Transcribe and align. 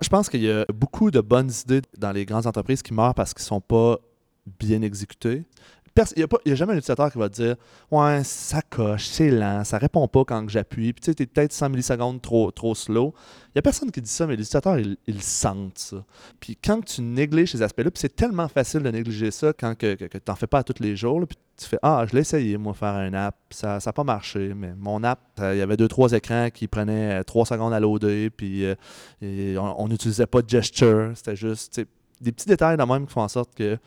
Je 0.00 0.08
pense 0.08 0.28
qu'il 0.28 0.42
y 0.42 0.50
a 0.50 0.64
beaucoup 0.66 1.10
de 1.10 1.20
bonnes 1.20 1.50
idées 1.64 1.82
dans 1.98 2.12
les 2.12 2.24
grandes 2.24 2.46
entreprises 2.46 2.82
qui 2.82 2.92
meurent 2.92 3.14
parce 3.14 3.32
qu'ils 3.34 3.42
ne 3.42 3.46
sont 3.46 3.60
pas 3.60 3.98
bien 4.58 4.82
exécutés. 4.82 5.44
Il 6.16 6.26
n'y 6.46 6.52
a, 6.52 6.54
jamais 6.54 6.74
un 6.74 6.76
utilisateur 6.76 7.10
qui 7.10 7.18
va 7.18 7.28
te 7.28 7.34
dire 7.34 7.56
Ouais, 7.90 8.22
ça 8.24 8.60
coche, 8.62 9.06
c'est 9.06 9.30
lent, 9.30 9.64
ça 9.64 9.78
répond 9.78 10.06
pas 10.08 10.24
quand 10.24 10.46
j'appuie. 10.48 10.92
Puis 10.92 11.00
tu 11.00 11.06
sais, 11.06 11.14
tu 11.14 11.22
es 11.22 11.26
peut-être 11.26 11.52
100 11.52 11.70
millisecondes 11.70 12.20
trop, 12.20 12.50
trop 12.50 12.74
slow. 12.74 13.14
Il 13.48 13.52
n'y 13.56 13.60
a 13.60 13.62
personne 13.62 13.90
qui 13.90 14.02
dit 14.02 14.10
ça, 14.10 14.26
mais 14.26 14.34
ils, 14.34 14.96
ils 15.06 15.22
sentent 15.22 15.78
ça. 15.78 16.04
Puis 16.38 16.58
quand 16.62 16.84
tu 16.84 17.00
négliges 17.00 17.52
ces 17.52 17.62
aspects-là, 17.62 17.90
puis 17.90 18.00
c'est 18.00 18.14
tellement 18.14 18.48
facile 18.48 18.82
de 18.82 18.90
négliger 18.90 19.30
ça 19.30 19.54
quand 19.54 19.74
que, 19.74 19.94
tu 19.94 20.18
n'en 20.28 20.36
fais 20.36 20.46
pas 20.46 20.62
tous 20.62 20.82
les 20.82 20.96
jours. 20.96 21.26
puis 21.26 21.38
tu 21.56 21.66
fais 21.66 21.78
Ah, 21.82 22.04
je 22.06 22.14
l'ai 22.14 22.20
essayé, 22.20 22.58
moi, 22.58 22.74
faire 22.74 22.94
un 22.94 23.14
app. 23.14 23.36
Ça 23.50 23.78
n'a 23.84 23.92
pas 23.92 24.04
marché. 24.04 24.52
Mais 24.54 24.74
mon 24.76 25.02
app, 25.02 25.20
euh, 25.40 25.54
il 25.54 25.58
y 25.58 25.62
avait 25.62 25.78
deux, 25.78 25.88
trois 25.88 26.12
écrans 26.12 26.50
qui 26.50 26.68
prenaient 26.68 27.20
euh, 27.20 27.22
trois 27.22 27.46
secondes 27.46 27.72
à 27.72 27.80
loader. 27.80 28.28
Puis 28.28 28.64
euh, 28.66 28.74
on 29.58 29.88
n'utilisait 29.88 30.26
pas 30.26 30.42
de 30.42 30.50
gesture. 30.50 31.12
C'était 31.14 31.36
juste 31.36 31.80
des 32.20 32.32
petits 32.32 32.46
détails 32.48 32.76
de 32.76 32.82
même 32.82 33.06
qui 33.06 33.12
font 33.12 33.22
en 33.22 33.28
sorte 33.28 33.54
que 33.54 33.78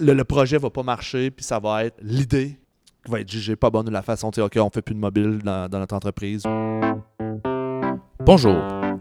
le, 0.00 0.22
projet 0.24 0.58
va 0.58 0.70
pas 0.70 0.82
marcher, 0.82 1.30
puis 1.30 1.44
ça 1.44 1.58
va 1.58 1.84
être 1.84 1.96
l'idée 2.02 2.58
qui 3.04 3.10
va 3.10 3.20
être 3.20 3.30
jugée 3.30 3.56
pas 3.56 3.70
bonne 3.70 3.86
de 3.86 3.90
la 3.90 4.02
façon, 4.02 4.30
on 4.38 4.70
fait 4.70 4.82
plus 4.82 4.94
de 4.94 5.00
mobile 5.00 5.40
dans, 5.44 5.68
notre 5.70 5.94
entreprise. 5.94 6.44
Bonjour, 8.24 8.56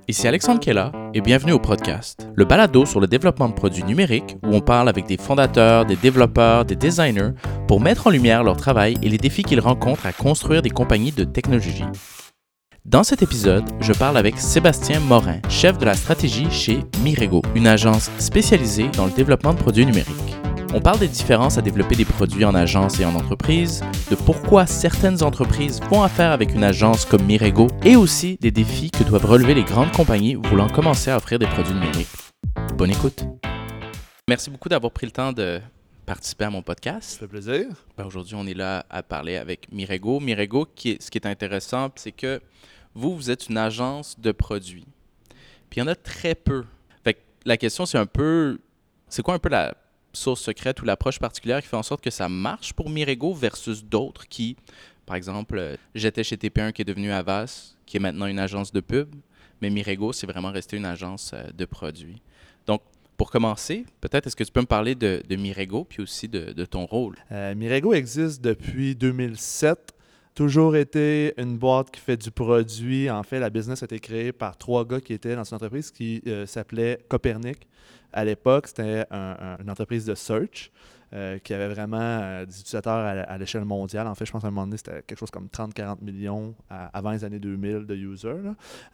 ici 0.10 0.28
Alexandre 0.28 0.60
Kella 0.60 0.92
et 1.14 1.22
bienvenue 1.22 1.54
au 1.54 1.60
podcast, 1.60 2.28
le 2.36 2.44
balado 2.44 2.86
sur 2.86 3.00
le 3.00 3.08
développement 3.08 3.48
de 3.48 3.54
produits 3.54 3.86
numériques 3.86 4.36
où 4.44 4.54
on 4.54 4.60
parle 4.60 4.90
avec 4.90 5.06
des 5.06 5.16
fondateurs, 5.18 5.86
des 5.86 5.96
développeurs, 5.96 6.66
des 6.66 6.76
designers 6.76 7.32
pour 7.68 7.80
mettre 7.80 8.08
en 8.08 8.10
lumière 8.10 8.44
leur 8.44 8.58
travail 8.58 8.98
et 9.02 9.10
les 9.10 9.18
défis 9.18 9.44
qu'ils 9.44 9.62
rencontrent 9.62 10.06
à 10.06 10.12
construire 10.12 10.62
des 10.62 10.70
compagnies 10.70 11.14
de 11.14 11.24
technologie. 11.24 11.86
Dans 12.84 13.04
cet 13.06 13.22
épisode, 13.22 13.64
je 13.80 13.94
parle 13.94 14.18
avec 14.18 14.38
Sébastien 14.38 15.00
Morin, 15.00 15.40
chef 15.48 15.78
de 15.78 15.86
la 15.86 15.94
stratégie 15.94 16.52
chez 16.52 16.80
Mirego, 17.02 17.42
une 17.56 17.68
agence 17.68 18.12
spécialisée 18.18 18.90
dans 18.98 19.06
le 19.06 19.12
développement 19.14 19.54
de 19.54 19.60
produits 19.60 19.86
numériques. 19.86 20.33
On 20.76 20.82
parle 20.82 20.98
des 20.98 21.08
différences 21.08 21.60
à 21.60 21.62
développer 21.62 21.96
des 21.96 22.04
produits 22.04 22.46
en 22.46 22.56
agence 22.56 23.00
et 23.00 23.06
en 23.06 23.14
entreprise, 23.14 23.84
de 24.10 24.16
pourquoi 24.16 24.66
certaines 24.66 25.22
entreprises 25.22 25.80
font 25.82 26.02
affaire 26.02 26.32
avec 26.32 26.56
une 26.56 26.64
agence 26.64 27.06
comme 27.06 27.24
Mirego 27.26 27.68
et 27.86 27.96
aussi 27.96 28.40
des 28.42 28.50
défis 28.50 28.90
que 28.90 29.04
doivent 29.04 29.28
relever 29.28 29.54
les 29.54 29.64
grandes 29.64 29.92
compagnies 29.92 30.34
voulant 30.34 30.68
commencer 30.68 31.12
à 31.12 31.18
offrir 31.18 31.38
des 31.38 31.46
produits 31.46 31.76
numériques. 31.76 32.08
Bonne 32.76 32.90
écoute. 32.90 33.24
Merci 34.28 34.50
beaucoup 34.50 34.68
d'avoir 34.68 34.92
pris 34.92 35.06
le 35.06 35.12
temps 35.12 35.32
de 35.32 35.62
participer 36.08 36.46
à 36.46 36.50
mon 36.50 36.64
podcast. 36.64 37.12
Ça 37.12 37.20
fait 37.20 37.28
plaisir. 37.28 37.68
Ben, 37.96 38.06
aujourd'hui, 38.06 38.34
on 38.34 38.48
est 38.48 38.56
là 38.56 38.84
à 38.90 39.04
parler 39.04 39.38
avec 39.38 39.72
Mirego. 39.72 40.20
Mirego, 40.20 40.66
qui 40.74 40.98
ce 41.00 41.12
qui 41.12 41.20
est 41.20 41.28
intéressant, 41.28 41.92
c'est 41.98 42.12
que 42.12 42.42
vous, 42.96 43.16
vous 43.16 43.30
êtes 43.30 43.48
une 43.48 43.60
agence 43.60 44.20
de 44.20 44.32
produits. 44.32 44.88
Puis 45.70 45.80
il 45.80 45.80
y 45.82 45.84
en 45.84 45.88
a 45.88 45.96
très 45.96 46.34
peu. 46.34 46.64
Fait 47.04 47.16
la 47.46 47.58
question, 47.58 47.86
c'est 47.86 48.00
un 48.00 48.08
peu, 48.08 48.58
c'est 49.08 49.22
quoi 49.22 49.36
un 49.36 49.40
peu 49.40 49.50
la 49.50 49.76
source 50.14 50.42
secrète 50.42 50.82
ou 50.82 50.86
l'approche 50.86 51.20
particulière 51.20 51.62
qui 51.62 51.68
fait 51.68 51.76
en 51.76 51.84
sorte 51.84 52.04
que 52.04 52.12
ça 52.12 52.30
marche 52.30 52.74
pour 52.74 52.90
Mirego 52.90 53.34
versus 53.34 53.84
d'autres 53.84 54.28
qui, 54.28 54.56
par 55.06 55.16
exemple, 55.16 55.58
euh, 55.58 55.76
j'étais 55.96 56.24
chez 56.24 56.38
TP1 56.38 56.72
qui 56.72 56.84
est 56.84 56.86
devenu 56.86 57.12
Avas, 57.12 57.76
qui 57.86 57.98
est 57.98 58.00
maintenant 58.00 58.28
une 58.28 58.40
agence 58.40 58.72
de 58.72 58.80
pub, 58.80 59.14
mais 59.62 59.70
Mirego, 59.70 60.14
c'est 60.14 60.28
vraiment 60.28 60.52
resté 60.52 60.78
une 60.78 60.86
agence 60.86 61.32
euh, 61.34 61.44
de 61.58 61.66
produits. 61.66 62.22
Donc, 62.68 62.82
pour 63.18 63.32
commencer, 63.32 63.86
peut-être 64.02 64.28
est-ce 64.28 64.36
que 64.36 64.44
tu 64.44 64.52
peux 64.52 64.62
me 64.62 64.66
parler 64.66 64.96
de, 64.96 65.24
Mirego 65.36 65.84
puis 65.84 66.02
aussi 66.02 66.28
de, 66.28 66.66
ton 66.66 66.86
rôle? 66.86 67.16
Euh, 67.32 67.56
Mirego 67.56 67.94
existe 67.94 68.42
depuis 68.42 68.96
2007 68.96 69.94
toujours 70.36 70.76
été 70.76 71.34
une 71.38 71.58
boîte 71.58 71.92
qui 71.92 72.00
fait 72.00 72.18
du 72.18 72.32
produit. 72.32 73.10
En 73.10 73.24
fait, 73.24 73.40
la 73.40 73.50
business 73.50 73.84
a 73.84 73.86
été 73.86 74.00
créée 74.00 74.32
par 74.32 74.58
trois 74.58 74.86
gars 74.86 75.02
qui 75.02 75.14
étaient 75.14 75.36
dans 75.36 75.44
une 75.44 75.56
entreprise 75.56 75.92
qui 75.92 76.24
s'appelait 76.46 77.00
Copernic. 77.08 77.68
À 78.12 78.26
l'époque, 78.26 78.68
c'était 78.68 79.06
une 79.12 79.70
entreprise 79.70 80.06
de 80.06 80.16
search. 80.16 80.72
Euh, 81.16 81.38
qui 81.38 81.54
avait 81.54 81.68
vraiment 81.68 82.00
euh, 82.00 82.44
des 82.44 82.60
utilisateurs 82.60 83.26
à, 83.28 83.38
l'échelle 83.38 83.66
mondiale. 83.66 84.08
En 84.08 84.16
fait, 84.16 84.26
je 84.26 84.32
pense 84.32 84.42
qu'à 84.42 84.48
un 84.48 84.52
moment 84.52 84.66
donné, 84.66 84.78
c'était 84.78 85.04
quelque 85.06 85.20
chose 85.20 85.30
comme 85.30 85.46
30-40 85.46 85.98
millions 86.02 86.56
avant 86.70 87.12
les 87.12 87.24
années 87.24 87.38
2000 87.38 87.86
de 87.86 87.94
users. 87.94 88.34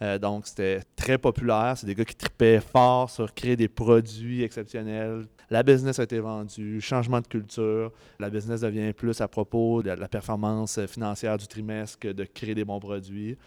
Euh, 0.01 0.19
donc, 0.19 0.45
c'était 0.45 0.81
très 0.97 1.17
populaire. 1.17 1.75
C'est 1.77 1.88
des 1.88 1.95
gars 1.95 2.03
qui 2.03 2.16
tripaient 2.16 2.59
fort 2.59 3.09
sur 3.09 3.33
créer 3.33 3.55
des 3.55 3.69
produits 3.69 4.44
exceptionnels. 4.44 5.27
La 5.49 5.63
business 5.63 5.97
a 5.99 6.03
été 6.03 6.19
vendue, 6.19 6.81
changement 6.81 7.21
de 7.21 7.27
culture. 7.27 7.94
La 8.19 8.29
business 8.29 8.59
devient 8.59 8.91
plus 8.91 9.21
à 9.21 9.29
propos 9.29 9.81
de 9.81 9.91
la 9.91 10.07
performance 10.09 10.85
financière 10.88 11.38
du 11.38 11.47
trimestre 11.47 11.99
que 11.99 12.09
de 12.09 12.25
créer 12.25 12.53
des 12.53 12.65
bons 12.65 12.81
produits. 12.81 13.38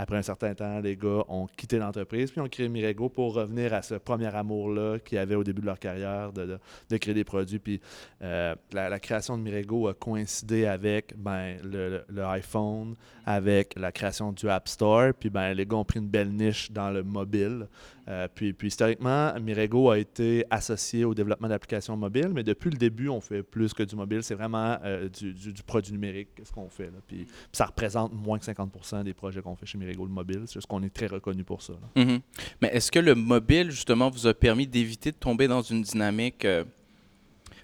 Après 0.00 0.16
un 0.16 0.22
certain 0.22 0.54
temps, 0.54 0.78
les 0.78 0.96
gars 0.96 1.24
ont 1.26 1.48
quitté 1.56 1.76
l'entreprise 1.76 2.30
puis 2.30 2.40
ont 2.40 2.48
créé 2.48 2.68
Mirego 2.68 3.08
pour 3.08 3.34
revenir 3.34 3.74
à 3.74 3.82
ce 3.82 3.96
premier 3.96 4.32
amour-là 4.32 5.00
qu'ils 5.00 5.18
avaient 5.18 5.34
au 5.34 5.42
début 5.42 5.60
de 5.60 5.66
leur 5.66 5.80
carrière 5.80 6.30
de, 6.32 6.96
créer 6.98 7.14
des 7.14 7.24
produits. 7.24 7.58
Puis 7.58 7.80
euh, 8.22 8.54
la, 8.72 9.00
création 9.00 9.36
de 9.36 9.42
Mirego 9.42 9.88
a 9.88 9.94
coïncidé 9.94 10.66
avec 10.66 11.14
ben, 11.16 11.56
le, 11.64 12.04
le, 12.08 12.24
iPhone, 12.26 12.94
avec 13.26 13.76
la 13.76 13.90
création 13.90 14.30
du 14.30 14.48
App 14.48 14.68
Store. 14.68 15.12
Puis 15.18 15.30
ben, 15.30 15.52
les 15.52 15.66
gars 15.66 15.78
ont 15.78 15.84
pris 15.84 15.98
une 15.98 16.06
belle 16.06 16.30
niche 16.30 16.70
dans 16.70 16.90
le 16.90 17.02
mobile. 17.02 17.66
Euh, 18.08 18.26
puis, 18.34 18.54
historiquement, 18.62 19.34
Mirego 19.38 19.90
a 19.90 19.98
été 19.98 20.44
associé 20.50 21.04
au 21.04 21.14
développement 21.14 21.48
d'applications 21.48 21.94
mobiles, 21.96 22.30
mais 22.34 22.42
depuis 22.42 22.70
le 22.70 22.78
début, 22.78 23.08
on 23.08 23.20
fait 23.20 23.42
plus 23.42 23.74
que 23.74 23.82
du 23.82 23.96
mobile. 23.96 24.22
C'est 24.22 24.34
vraiment 24.34 24.78
euh, 24.82 25.08
du, 25.10 25.34
du, 25.34 25.62
produit 25.62 25.92
numérique, 25.92 26.30
ce 26.42 26.50
qu'on 26.50 26.70
fait. 26.70 26.90
Puis, 27.06 27.26
ça 27.52 27.66
représente 27.66 28.14
moins 28.14 28.38
que 28.38 28.46
50% 28.46 29.04
des 29.04 29.12
projets 29.12 29.42
qu'on 29.42 29.56
fait 29.56 29.66
chez 29.66 29.76
Mirego, 29.76 30.06
le 30.06 30.12
mobile. 30.12 30.42
C'est 30.46 30.54
juste 30.54 30.66
qu'on 30.66 30.82
est 30.82 30.94
très 30.94 31.06
reconnu 31.06 31.44
pour 31.44 31.60
ça. 31.60 31.74
Mm-hmm. 31.96 32.20
Mais 32.62 32.68
est-ce 32.68 32.90
que 32.90 32.98
le 32.98 33.14
mobile, 33.14 33.70
justement, 33.70 34.08
vous 34.08 34.26
a 34.26 34.32
permis 34.32 34.66
d'éviter 34.66 35.12
de 35.12 35.16
tomber 35.16 35.46
dans 35.46 35.62
une 35.62 35.82
dynamique... 35.82 36.46
Euh, 36.46 36.64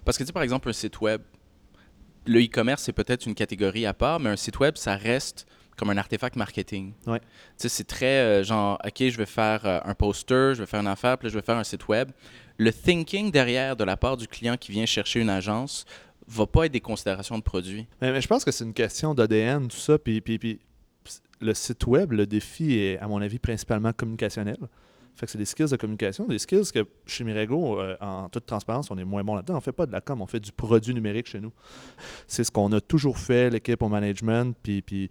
parce 0.04 0.18
que, 0.18 0.24
tu 0.24 0.26
sais, 0.26 0.32
par 0.34 0.42
exemple, 0.42 0.68
un 0.68 0.74
site 0.74 1.00
web, 1.00 1.22
le 2.26 2.42
e-commerce, 2.42 2.82
c'est 2.82 2.92
peut-être 2.92 3.24
une 3.24 3.34
catégorie 3.34 3.86
à 3.86 3.94
part, 3.94 4.20
mais 4.20 4.28
un 4.28 4.36
site 4.36 4.58
web, 4.58 4.76
ça 4.76 4.96
reste 4.96 5.46
comme 5.76 5.90
un 5.90 5.96
artefact 5.96 6.36
marketing. 6.36 6.92
Ouais. 7.06 7.20
C'est 7.56 7.86
très 7.86 8.06
euh, 8.06 8.44
genre, 8.44 8.78
OK, 8.84 8.98
je 8.98 9.16
vais 9.16 9.26
faire 9.26 9.64
euh, 9.64 9.80
un 9.84 9.94
poster, 9.94 10.54
je 10.54 10.60
vais 10.60 10.66
faire 10.66 10.80
une 10.80 10.86
affaire, 10.86 11.18
puis 11.18 11.26
là, 11.26 11.32
je 11.32 11.38
vais 11.38 11.44
faire 11.44 11.56
un 11.56 11.64
site 11.64 11.88
web. 11.88 12.10
Le 12.58 12.72
thinking 12.72 13.30
derrière 13.30 13.76
de 13.76 13.84
la 13.84 13.96
part 13.96 14.16
du 14.16 14.28
client 14.28 14.56
qui 14.56 14.72
vient 14.72 14.86
chercher 14.86 15.20
une 15.20 15.30
agence 15.30 15.84
va 16.26 16.46
pas 16.46 16.66
être 16.66 16.72
des 16.72 16.80
considérations 16.80 17.36
de 17.36 17.42
produit. 17.42 17.86
Mais, 18.00 18.20
je 18.20 18.28
pense 18.28 18.44
que 18.44 18.50
c'est 18.50 18.64
une 18.64 18.74
question 18.74 19.14
d'ADN, 19.14 19.68
tout 19.68 19.76
ça. 19.76 19.98
Puis, 19.98 20.20
puis, 20.20 20.38
puis 20.38 20.60
le 21.40 21.54
site 21.54 21.86
web, 21.86 22.12
le 22.12 22.26
défi 22.26 22.78
est, 22.78 22.98
à 22.98 23.08
mon 23.08 23.20
avis, 23.20 23.38
principalement 23.38 23.92
communicationnel. 23.92 24.58
Fait 25.14 25.26
que 25.26 25.32
c'est 25.32 25.38
des 25.38 25.44
skills 25.44 25.68
de 25.70 25.76
communication, 25.76 26.26
des 26.26 26.38
skills 26.38 26.72
que 26.72 26.84
chez 27.06 27.22
Mirego, 27.22 27.80
euh, 27.80 27.96
en 28.00 28.28
toute 28.28 28.46
transparence, 28.46 28.90
on 28.90 28.98
est 28.98 29.04
moins 29.04 29.22
bon 29.22 29.36
là-dedans. 29.36 29.56
On 29.56 29.60
fait 29.60 29.72
pas 29.72 29.86
de 29.86 29.92
la 29.92 30.00
com, 30.00 30.20
on 30.20 30.26
fait 30.26 30.40
du 30.40 30.50
produit 30.50 30.92
numérique 30.92 31.28
chez 31.28 31.40
nous. 31.40 31.52
C'est 32.26 32.42
ce 32.42 32.50
qu'on 32.50 32.72
a 32.72 32.80
toujours 32.80 33.18
fait, 33.18 33.50
l'équipe 33.50 33.80
au 33.82 33.88
management, 33.88 34.56
puis, 34.62 35.10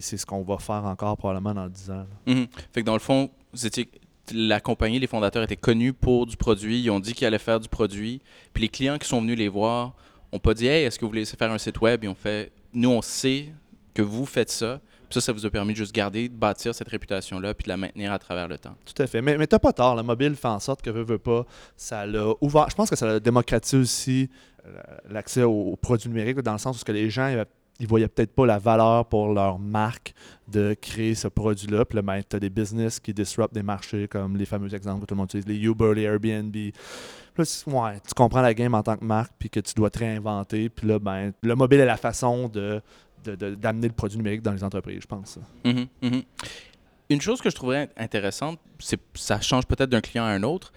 c'est 0.00 0.16
ce 0.16 0.26
qu'on 0.26 0.42
va 0.42 0.58
faire 0.58 0.84
encore 0.84 1.16
probablement 1.16 1.54
dans 1.54 1.68
10 1.68 1.90
ans. 1.90 2.06
Mhm. 2.26 2.46
Fait 2.72 2.82
que 2.82 2.86
dans 2.86 2.94
le 2.94 2.98
fond, 2.98 3.30
vous 3.52 3.66
étiez 3.66 3.88
la 4.32 4.60
compagnie, 4.60 4.98
les 4.98 5.06
fondateurs 5.06 5.42
étaient 5.42 5.56
connus 5.56 5.92
pour 5.92 6.26
du 6.26 6.36
produit, 6.36 6.80
ils 6.80 6.90
ont 6.90 7.00
dit 7.00 7.12
qu'ils 7.12 7.26
allaient 7.26 7.38
faire 7.38 7.60
du 7.60 7.68
produit. 7.68 8.20
Puis 8.52 8.62
les 8.62 8.68
clients 8.68 8.98
qui 8.98 9.08
sont 9.08 9.20
venus 9.20 9.38
les 9.38 9.48
voir 9.48 9.94
n'ont 10.32 10.38
pas 10.38 10.54
dit 10.54 10.66
Hey, 10.66 10.84
est-ce 10.84 10.98
que 10.98 11.04
vous 11.04 11.10
voulez 11.10 11.24
faire 11.24 11.50
un 11.50 11.58
site 11.58 11.80
web? 11.80 12.04
Ils 12.04 12.08
ont 12.08 12.14
fait 12.14 12.52
Nous, 12.72 12.90
on 12.90 13.02
sait 13.02 13.52
que 13.92 14.02
vous 14.02 14.26
faites 14.26 14.50
ça 14.50 14.80
ça, 15.14 15.20
ça 15.20 15.32
vous 15.32 15.46
a 15.46 15.50
permis 15.50 15.72
de 15.72 15.78
juste 15.78 15.94
garder, 15.94 16.28
de 16.28 16.34
bâtir 16.34 16.74
cette 16.74 16.88
réputation-là, 16.88 17.54
puis 17.54 17.64
de 17.64 17.68
la 17.68 17.76
maintenir 17.76 18.12
à 18.12 18.18
travers 18.18 18.48
le 18.48 18.58
temps. 18.58 18.74
Tout 18.84 19.02
à 19.02 19.06
fait. 19.06 19.22
Mais, 19.22 19.38
mais 19.38 19.46
t'as 19.46 19.58
pas 19.58 19.72
tort. 19.72 19.96
Le 19.96 20.02
mobile 20.02 20.34
fait 20.34 20.48
en 20.48 20.60
sorte 20.60 20.82
que 20.82 20.90
veut, 20.90 21.04
veut 21.04 21.18
pas. 21.18 21.46
Ça 21.76 22.06
l'a 22.06 22.32
ouvert. 22.40 22.68
Je 22.70 22.74
pense 22.74 22.90
que 22.90 22.96
ça 22.96 23.08
a 23.08 23.20
démocratisé 23.20 23.76
aussi 23.76 24.30
euh, 24.66 24.70
l'accès 25.10 25.42
aux, 25.42 25.76
produits 25.76 26.08
numériques, 26.08 26.40
dans 26.40 26.52
le 26.52 26.58
sens 26.58 26.82
où 26.82 26.92
les 26.92 27.10
gens 27.10 27.44
ils 27.80 27.88
voyaient 27.88 28.08
peut-être 28.08 28.32
pas 28.32 28.46
la 28.46 28.58
valeur 28.58 29.06
pour 29.06 29.32
leur 29.32 29.58
marque 29.58 30.14
de 30.48 30.76
créer 30.80 31.14
ce 31.14 31.28
produit-là. 31.28 31.84
Puis 31.84 31.96
là, 31.96 32.02
ben, 32.02 32.22
tu 32.28 32.36
as 32.36 32.40
des 32.40 32.50
business 32.50 33.00
qui 33.00 33.12
disruptent 33.12 33.54
des 33.54 33.62
marchés, 33.62 34.06
comme 34.08 34.36
les 34.36 34.46
fameux 34.46 34.72
exemples 34.74 35.00
que 35.00 35.06
tout 35.06 35.14
le 35.14 35.18
monde 35.18 35.26
utilise, 35.26 35.46
les 35.46 35.58
Uber, 35.58 35.92
les 35.94 36.02
Airbnb. 36.02 36.54
Ouais, 36.56 38.00
tu 38.06 38.14
comprends 38.14 38.42
la 38.42 38.54
game 38.54 38.74
en 38.74 38.82
tant 38.82 38.96
que 38.96 39.04
marque, 39.04 39.32
puis 39.38 39.50
que 39.50 39.58
tu 39.58 39.74
dois 39.74 39.90
te 39.90 39.98
réinventer. 39.98 40.68
Puis 40.68 40.86
là, 40.86 40.98
ben, 40.98 41.32
le 41.42 41.54
mobile 41.56 41.80
est 41.80 41.86
la 41.86 41.96
façon 41.96 42.48
de 42.48 42.80
d'amener 43.24 43.88
le 43.88 43.94
produit 43.94 44.16
numérique 44.16 44.42
dans 44.42 44.52
les 44.52 44.64
entreprises, 44.64 45.00
je 45.02 45.06
pense. 45.06 45.38
Mm-hmm, 45.64 45.86
mm-hmm. 46.02 46.22
Une 47.10 47.20
chose 47.20 47.40
que 47.40 47.50
je 47.50 47.54
trouverais 47.54 47.90
intéressante, 47.96 48.58
c'est 48.78 49.00
ça 49.14 49.40
change 49.40 49.66
peut-être 49.66 49.90
d'un 49.90 50.00
client 50.00 50.24
à 50.24 50.28
un 50.28 50.42
autre, 50.42 50.72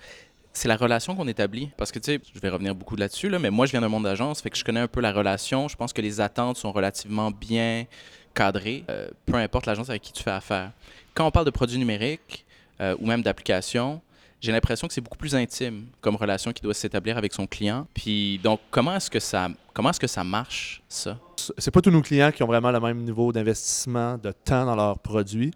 c'est 0.57 0.67
la 0.67 0.75
relation 0.75 1.15
qu'on 1.15 1.27
établit. 1.27 1.69
Parce 1.77 1.91
que, 1.91 1.99
tu 1.99 2.11
sais, 2.11 2.21
je 2.33 2.39
vais 2.39 2.49
revenir 2.49 2.75
beaucoup 2.75 2.95
là-dessus, 2.95 3.29
là, 3.29 3.39
mais 3.39 3.49
moi, 3.49 3.65
je 3.65 3.71
viens 3.71 3.81
d'un 3.81 3.89
monde 3.89 4.03
d'agence, 4.03 4.41
fait 4.41 4.49
que 4.49 4.57
je 4.57 4.63
connais 4.63 4.79
un 4.79 4.87
peu 4.87 5.01
la 5.01 5.13
relation. 5.13 5.67
Je 5.67 5.75
pense 5.75 5.93
que 5.93 6.01
les 6.01 6.19
attentes 6.19 6.57
sont 6.57 6.71
relativement 6.71 7.31
bien 7.31 7.85
cadrées, 8.33 8.83
euh, 8.89 9.07
peu 9.25 9.35
importe 9.35 9.65
l'agence 9.65 9.89
avec 9.89 10.01
qui 10.01 10.13
tu 10.13 10.23
fais 10.23 10.31
affaire. 10.31 10.71
Quand 11.13 11.25
on 11.25 11.31
parle 11.31 11.45
de 11.45 11.51
produits 11.51 11.79
numériques 11.79 12.45
euh, 12.81 12.95
ou 12.99 13.07
même 13.07 13.21
d'applications, 13.21 14.01
j'ai 14.39 14.51
l'impression 14.51 14.87
que 14.87 14.93
c'est 14.93 15.01
beaucoup 15.01 15.17
plus 15.17 15.35
intime 15.35 15.87
comme 16.01 16.15
relation 16.15 16.51
qui 16.51 16.61
doit 16.61 16.73
s'établir 16.73 17.17
avec 17.17 17.33
son 17.33 17.47
client. 17.47 17.87
Puis 17.93 18.39
donc, 18.39 18.59
comment 18.69 18.95
est-ce 18.95 19.09
que 19.09 19.19
ça, 19.19 19.49
comment 19.73 19.89
est-ce 19.89 19.99
que 19.99 20.07
ça 20.07 20.23
marche, 20.23 20.81
ça? 20.87 21.17
C'est 21.57 21.71
pas 21.71 21.81
tous 21.81 21.91
nos 21.91 22.01
clients 22.01 22.31
qui 22.31 22.43
ont 22.43 22.47
vraiment 22.47 22.71
le 22.71 22.79
même 22.79 22.99
niveau 23.03 23.31
d'investissement 23.31 24.17
de 24.17 24.31
temps 24.31 24.65
dans 24.65 24.75
leurs 24.75 24.99
produits. 24.99 25.51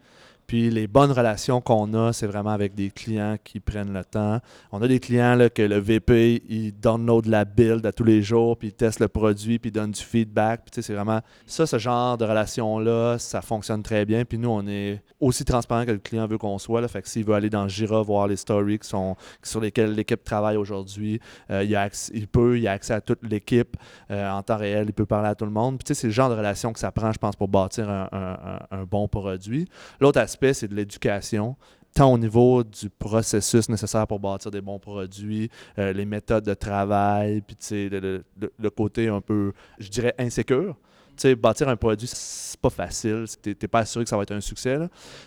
Puis 0.52 0.70
les 0.70 0.86
bonnes 0.86 1.14
relations 1.14 1.62
qu'on 1.62 1.94
a, 1.94 2.12
c'est 2.12 2.28
vraiment 2.28 2.50
avec 2.50 2.76
des 2.76 2.92
clients 2.92 3.38
qui 3.42 3.62
prennent 3.62 3.94
le 3.94 4.04
temps. 4.04 4.42
On 4.74 4.82
a 4.82 4.88
des 4.90 5.00
clients 5.00 5.36
là, 5.36 5.50
que 5.50 5.62
le 5.62 5.78
VP, 5.78 6.44
il 6.50 6.74
download 6.74 7.26
la 7.28 7.46
build 7.46 7.86
à 7.86 7.94
tous 7.94 8.04
les 8.04 8.22
jours, 8.22 8.58
puis 8.58 8.68
il 8.68 8.74
teste 8.74 9.00
le 9.00 9.08
produit, 9.08 9.60
puis 9.60 9.70
il 9.70 9.72
donne 9.72 9.92
du 9.92 10.02
feedback. 10.02 10.64
Puis 10.70 10.84
c'est 10.84 10.94
vraiment 10.94 11.22
ça, 11.46 11.66
ce 11.66 11.78
genre 11.78 12.18
de 12.18 12.26
relation-là, 12.26 13.18
ça 13.18 13.42
fonctionne 13.42 13.82
très 13.82 14.04
bien. 14.04 14.26
Puis 14.26 14.38
nous, 14.38 14.50
on 14.50 14.68
est 14.68 15.02
aussi 15.22 15.46
transparent 15.46 15.86
que 15.86 15.92
le 15.92 16.00
client 16.00 16.28
veut 16.28 16.38
qu'on 16.38 16.58
soit. 16.58 16.82
Là. 16.82 16.90
Fait 16.90 17.02
que 17.02 17.08
s'il 17.08 17.24
veut 17.24 17.34
aller 17.34 17.50
dans 17.50 17.70
Jira 17.70 18.02
voir 18.02 18.28
les 18.28 18.36
stories 18.36 18.80
qui 18.80 18.90
sont, 18.90 19.16
sur 19.42 19.62
lesquelles 19.62 19.94
l'équipe 19.94 20.22
travaille 20.22 20.58
aujourd'hui, 20.58 21.22
euh, 21.50 21.64
il, 21.64 21.80
il, 22.14 22.28
peut, 22.28 22.60
il 22.60 22.68
a 22.68 22.74
accès 22.74 22.94
à 22.94 23.00
toute 23.00 23.24
l'équipe 23.24 23.78
euh, 24.10 24.30
en 24.30 24.44
temps 24.44 24.58
réel, 24.58 24.88
il 24.90 24.94
peut 24.94 25.06
parler 25.06 25.30
à 25.30 25.36
tout 25.36 25.46
le 25.46 25.52
monde. 25.52 25.82
Puis 25.82 25.96
c'est 25.96 26.08
le 26.08 26.14
genre 26.14 26.30
de 26.30 26.36
relation 26.36 26.74
que 26.74 26.80
ça 26.80 26.92
prend, 26.92 27.14
je 27.14 27.20
pense, 27.20 27.38
pour 27.38 27.48
bâtir 27.48 27.90
un, 27.90 28.60
un 28.70 28.84
bon 28.84 29.08
produit. 29.08 29.70
L'autre 30.02 30.20
aspect, 30.20 30.41
c'est 30.54 30.68
de 30.68 30.76
l'éducation 30.76 31.56
tant 31.94 32.14
au 32.14 32.18
niveau 32.18 32.64
du 32.64 32.90
processus 32.90 33.70
nécessaire 33.70 34.08
pour 34.08 34.20
bâtir 34.20 34.52
des 34.52 34.62
bons 34.62 34.80
produits, 34.80 35.50
euh, 35.78 35.94
les 35.94 36.06
méthodes 36.06 36.46
de 36.46 36.54
travail, 36.54 37.42
puis 37.42 37.58
le, 37.90 38.24
le, 38.58 38.70
côté 38.70 39.08
un 39.10 39.22
peu, 39.22 39.52
je 39.78 39.90
dirais, 39.90 40.16
insécure. 40.18 40.78
sais, 41.18 41.36
bâtir 41.36 41.68
un 41.68 41.76
produit, 41.76 42.08
c'est 42.08 42.60
pas 42.60 42.70
facile. 42.70 43.26
Tu 43.42 43.50
n'es 43.50 43.68
pas 43.68 43.80
assuré 43.80 44.06
que 44.06 44.10
ça 44.10 44.18
va 44.18 44.24
être 44.24 44.32
un 44.32 44.42
succès. 44.42 44.78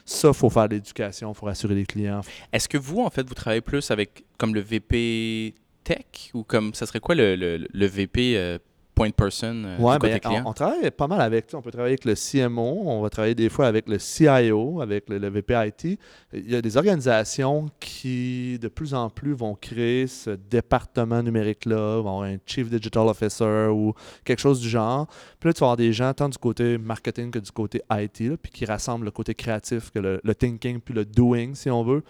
Ça, 0.04 0.28
il 0.28 0.34
faut 0.34 0.50
faire 0.50 0.68
de 0.68 0.74
l'éducation, 0.74 1.32
il 1.32 1.34
faut 1.34 1.46
rassurer 1.46 1.74
les 1.74 1.86
clients. 1.86 2.22
Est-ce 2.52 2.68
que 2.68 2.78
vous, 2.78 3.00
en 3.00 3.10
fait, 3.10 3.28
vous 3.28 3.34
travaillez 3.34 3.60
plus 3.60 3.90
avec 3.90 4.24
comme 4.38 4.54
le 4.54 4.60
VP 4.60 5.54
Tech 5.84 6.30
ou 6.32 6.44
comme 6.44 6.72
ça 6.72 6.86
serait 6.86 7.00
quoi 7.00 7.14
le, 7.14 7.36
le, 7.36 7.86
VP 7.86 8.36
euh, 8.36 8.58
point 8.94 9.10
person 9.10 9.64
euh, 9.64 9.78
ouais, 9.78 9.98
ben, 9.98 10.20
On, 10.44 10.52
travaille 10.52 10.90
pas 10.90 11.06
mal 11.06 11.20
avec, 11.20 11.46
on 11.52 11.60
peut 11.60 11.70
travailler 11.70 11.94
avec 11.94 12.04
le 12.04 12.14
CMO, 12.14 12.82
on 12.86 13.02
va 13.02 13.10
travailler 13.10 13.34
des 13.34 13.48
fois 13.48 13.66
avec 13.66 13.88
le 13.88 13.98
CIO, 13.98 14.80
avec 14.80 15.08
le, 15.08 15.28
VPIT. 15.28 15.98
Il 16.32 16.50
y 16.50 16.54
a 16.54 16.62
des 16.62 16.76
organisations 16.76 17.68
qui, 17.80 18.58
de 18.60 18.68
plus 18.68 18.94
en 18.94 19.10
plus, 19.10 19.32
vont 19.32 19.54
créer 19.54 20.06
ce 20.06 20.30
département 20.30 21.22
numérique-là, 21.22 22.00
vont 22.00 22.20
avoir 22.20 22.22
un 22.22 22.36
Chief 22.46 22.70
Digital 22.70 23.08
Officer 23.08 23.68
ou 23.70 23.94
quelque 24.24 24.40
chose 24.40 24.60
du 24.60 24.68
genre. 24.68 25.06
Puis 25.40 25.48
là, 25.48 25.52
tu 25.52 25.60
vas 25.60 25.66
avoir 25.66 25.76
des 25.76 25.92
gens, 25.92 26.12
tant 26.14 26.28
du 26.28 26.38
côté 26.38 26.78
marketing 26.78 27.30
que 27.30 27.38
du 27.38 27.50
côté 27.50 27.82
IT, 27.90 28.36
puis 28.36 28.52
qui 28.52 28.64
rassemblent 28.64 29.04
le 29.04 29.10
côté 29.10 29.34
créatif 29.34 29.90
que 29.90 29.98
le 29.98 30.34
thinking 30.34 30.80
puis 30.80 30.94
le 30.94 31.04
doing, 31.04 31.54
si 31.54 31.70
on 31.70 31.82
veut. 31.82 32.02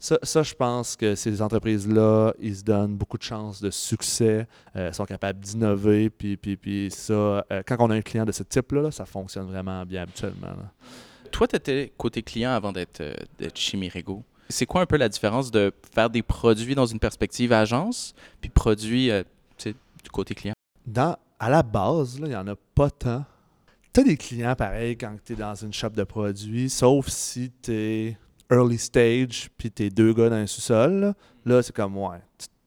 Ça, 0.00 0.42
je 0.42 0.54
pense 0.54 0.96
que 0.96 1.14
ces 1.14 1.42
entreprises-là, 1.42 2.32
ils 2.40 2.56
se 2.56 2.62
donnent 2.62 2.96
beaucoup 2.96 3.18
de 3.18 3.22
chances 3.22 3.60
de 3.60 3.70
succès, 3.70 4.48
euh, 4.74 4.90
sont 4.94 5.04
capables 5.04 5.40
d'innover, 5.40 6.08
puis, 6.08 6.38
puis, 6.38 6.56
puis 6.56 6.90
ça, 6.90 7.12
euh, 7.12 7.62
quand 7.66 7.76
on 7.80 7.90
a 7.90 7.96
un 7.96 8.00
client 8.00 8.24
de 8.24 8.32
ce 8.32 8.42
type-là, 8.42 8.90
ça 8.90 9.04
fonctionne 9.04 9.46
vraiment 9.48 9.84
bien 9.84 10.02
habituellement. 10.02 10.56
Toi, 11.30 11.46
tu 11.48 11.56
étais 11.56 11.92
côté 11.98 12.22
client 12.22 12.50
avant 12.50 12.72
d'être 12.72 13.02
euh, 13.02 13.14
chez 13.54 13.76
Mirego. 13.76 14.24
C'est 14.48 14.64
quoi 14.64 14.80
un 14.80 14.86
peu 14.86 14.96
la 14.96 15.10
différence 15.10 15.50
de 15.50 15.70
faire 15.94 16.08
des 16.08 16.22
produits 16.22 16.74
dans 16.74 16.86
une 16.86 16.98
perspective 16.98 17.52
agence, 17.52 18.14
puis 18.40 18.48
produits 18.48 19.10
du 19.62 20.10
côté 20.10 20.34
client? 20.34 20.54
Dans, 20.86 21.14
à 21.38 21.50
la 21.50 21.62
base, 21.62 22.16
il 22.18 22.24
n'y 22.24 22.34
en 22.34 22.48
a 22.48 22.56
pas 22.74 22.90
tant. 22.90 23.26
Tu 23.92 24.00
as 24.00 24.04
des 24.04 24.16
clients 24.16 24.54
pareils 24.56 24.96
quand 24.96 25.14
tu 25.22 25.34
es 25.34 25.36
dans 25.36 25.54
une 25.54 25.74
shop 25.74 25.90
de 25.90 26.04
produits, 26.04 26.70
sauf 26.70 27.08
si 27.08 27.52
tu 27.62 27.72
es 27.72 28.18
early 28.50 28.78
stage, 28.78 29.50
puis 29.56 29.70
t'es 29.70 29.90
deux 29.90 30.12
gars 30.12 30.28
dans 30.28 30.36
un 30.36 30.46
sous-sol, 30.46 31.14
là, 31.44 31.62
c'est 31.62 31.74
comme, 31.74 31.96
ouais. 31.96 32.18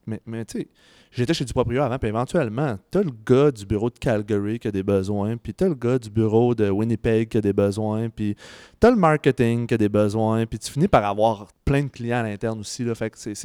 Mais, 0.05 0.21
mais 0.25 0.43
tu 0.43 0.59
sais, 0.59 0.67
j'étais 1.11 1.33
chez 1.33 1.45
du 1.45 1.53
propriétaire 1.53 1.85
avant, 1.85 1.97
puis 1.97 2.09
éventuellement, 2.09 2.77
t'as 2.91 3.03
le 3.03 3.11
gars 3.25 3.51
du 3.51 3.65
bureau 3.65 3.89
de 3.89 3.97
Calgary 3.97 4.59
qui 4.59 4.67
a 4.67 4.71
des 4.71 4.83
besoins, 4.83 5.37
puis 5.37 5.53
t'as 5.53 5.67
le 5.67 5.75
gars 5.75 5.97
du 5.97 6.09
bureau 6.09 6.53
de 6.55 6.69
Winnipeg 6.69 7.29
qui 7.29 7.37
a 7.37 7.41
des 7.41 7.53
besoins, 7.53 8.09
puis 8.09 8.35
t'as 8.79 8.89
le 8.89 8.97
marketing 8.97 9.67
qui 9.67 9.73
a 9.75 9.77
des 9.77 9.89
besoins, 9.89 10.45
puis 10.45 10.59
tu 10.59 10.71
finis 10.71 10.87
par 10.87 11.05
avoir 11.05 11.47
plein 11.63 11.83
de 11.83 11.89
clients 11.89 12.19
à 12.19 12.23
l'interne 12.23 12.59
aussi. 12.59 12.83
Là, 12.83 12.95
fait 12.95 13.09
que 13.09 13.17
c'est, 13.17 13.35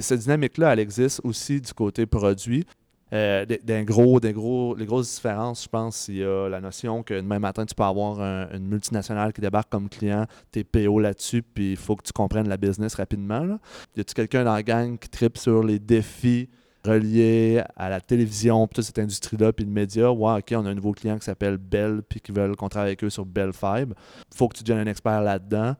cette 0.00 0.20
dynamique-là, 0.20 0.72
elle 0.72 0.80
existe 0.80 1.20
aussi 1.22 1.60
du 1.60 1.72
côté 1.72 2.06
produit. 2.06 2.64
Euh, 3.12 3.46
d'un 3.64 3.84
gros, 3.84 4.20
des 4.20 4.32
gros, 4.32 4.74
les 4.74 4.86
grosses 4.86 5.14
différences, 5.14 5.64
je 5.64 5.68
pense, 5.68 6.08
il 6.08 6.16
y 6.16 6.24
a 6.24 6.48
la 6.48 6.60
notion 6.60 7.02
que 7.02 7.14
demain 7.14 7.38
matin, 7.38 7.64
tu 7.64 7.74
peux 7.74 7.82
avoir 7.82 8.20
une 8.20 8.66
multinationale 8.66 9.32
qui 9.32 9.40
débarque 9.40 9.70
comme 9.70 9.88
client, 9.88 10.26
t'es 10.52 10.64
PO 10.64 11.00
là-dessus, 11.00 11.42
puis 11.42 11.72
il 11.72 11.76
faut 11.76 11.96
que 11.96 12.02
tu 12.02 12.12
comprennes 12.12 12.48
la 12.48 12.56
business 12.56 12.94
rapidement. 12.94 13.58
Y 13.96 14.00
a-tu 14.00 14.14
quelqu'un 14.14 14.44
dans 14.44 14.54
la 14.54 14.62
gang 14.62 14.98
qui 14.98 15.08
tripe 15.08 15.38
sur 15.38 15.62
les 15.62 15.78
défis 15.78 16.48
reliés 16.84 17.62
à 17.76 17.88
la 17.88 18.00
télévision, 18.00 18.66
puis 18.66 18.76
toute 18.76 18.84
cette 18.84 18.98
industrie-là, 18.98 19.52
puis 19.52 19.64
le 19.64 19.70
média? 19.70 20.12
Ouais, 20.12 20.38
OK, 20.38 20.52
on 20.52 20.66
a 20.66 20.70
un 20.70 20.74
nouveau 20.74 20.92
client 20.92 21.18
qui 21.18 21.24
s'appelle 21.24 21.56
Bell, 21.56 22.02
puis 22.08 22.20
qui 22.20 22.32
veulent 22.32 22.56
qu'on 22.56 22.68
travaille 22.68 22.90
avec 22.90 23.04
eux 23.04 23.10
sur 23.10 23.24
Bell 23.24 23.52
Fibre. 23.52 23.94
faut 24.34 24.48
que 24.48 24.56
tu 24.56 24.64
deviennes 24.64 24.86
un 24.86 24.90
expert 24.90 25.22
là-dedans. 25.22 25.74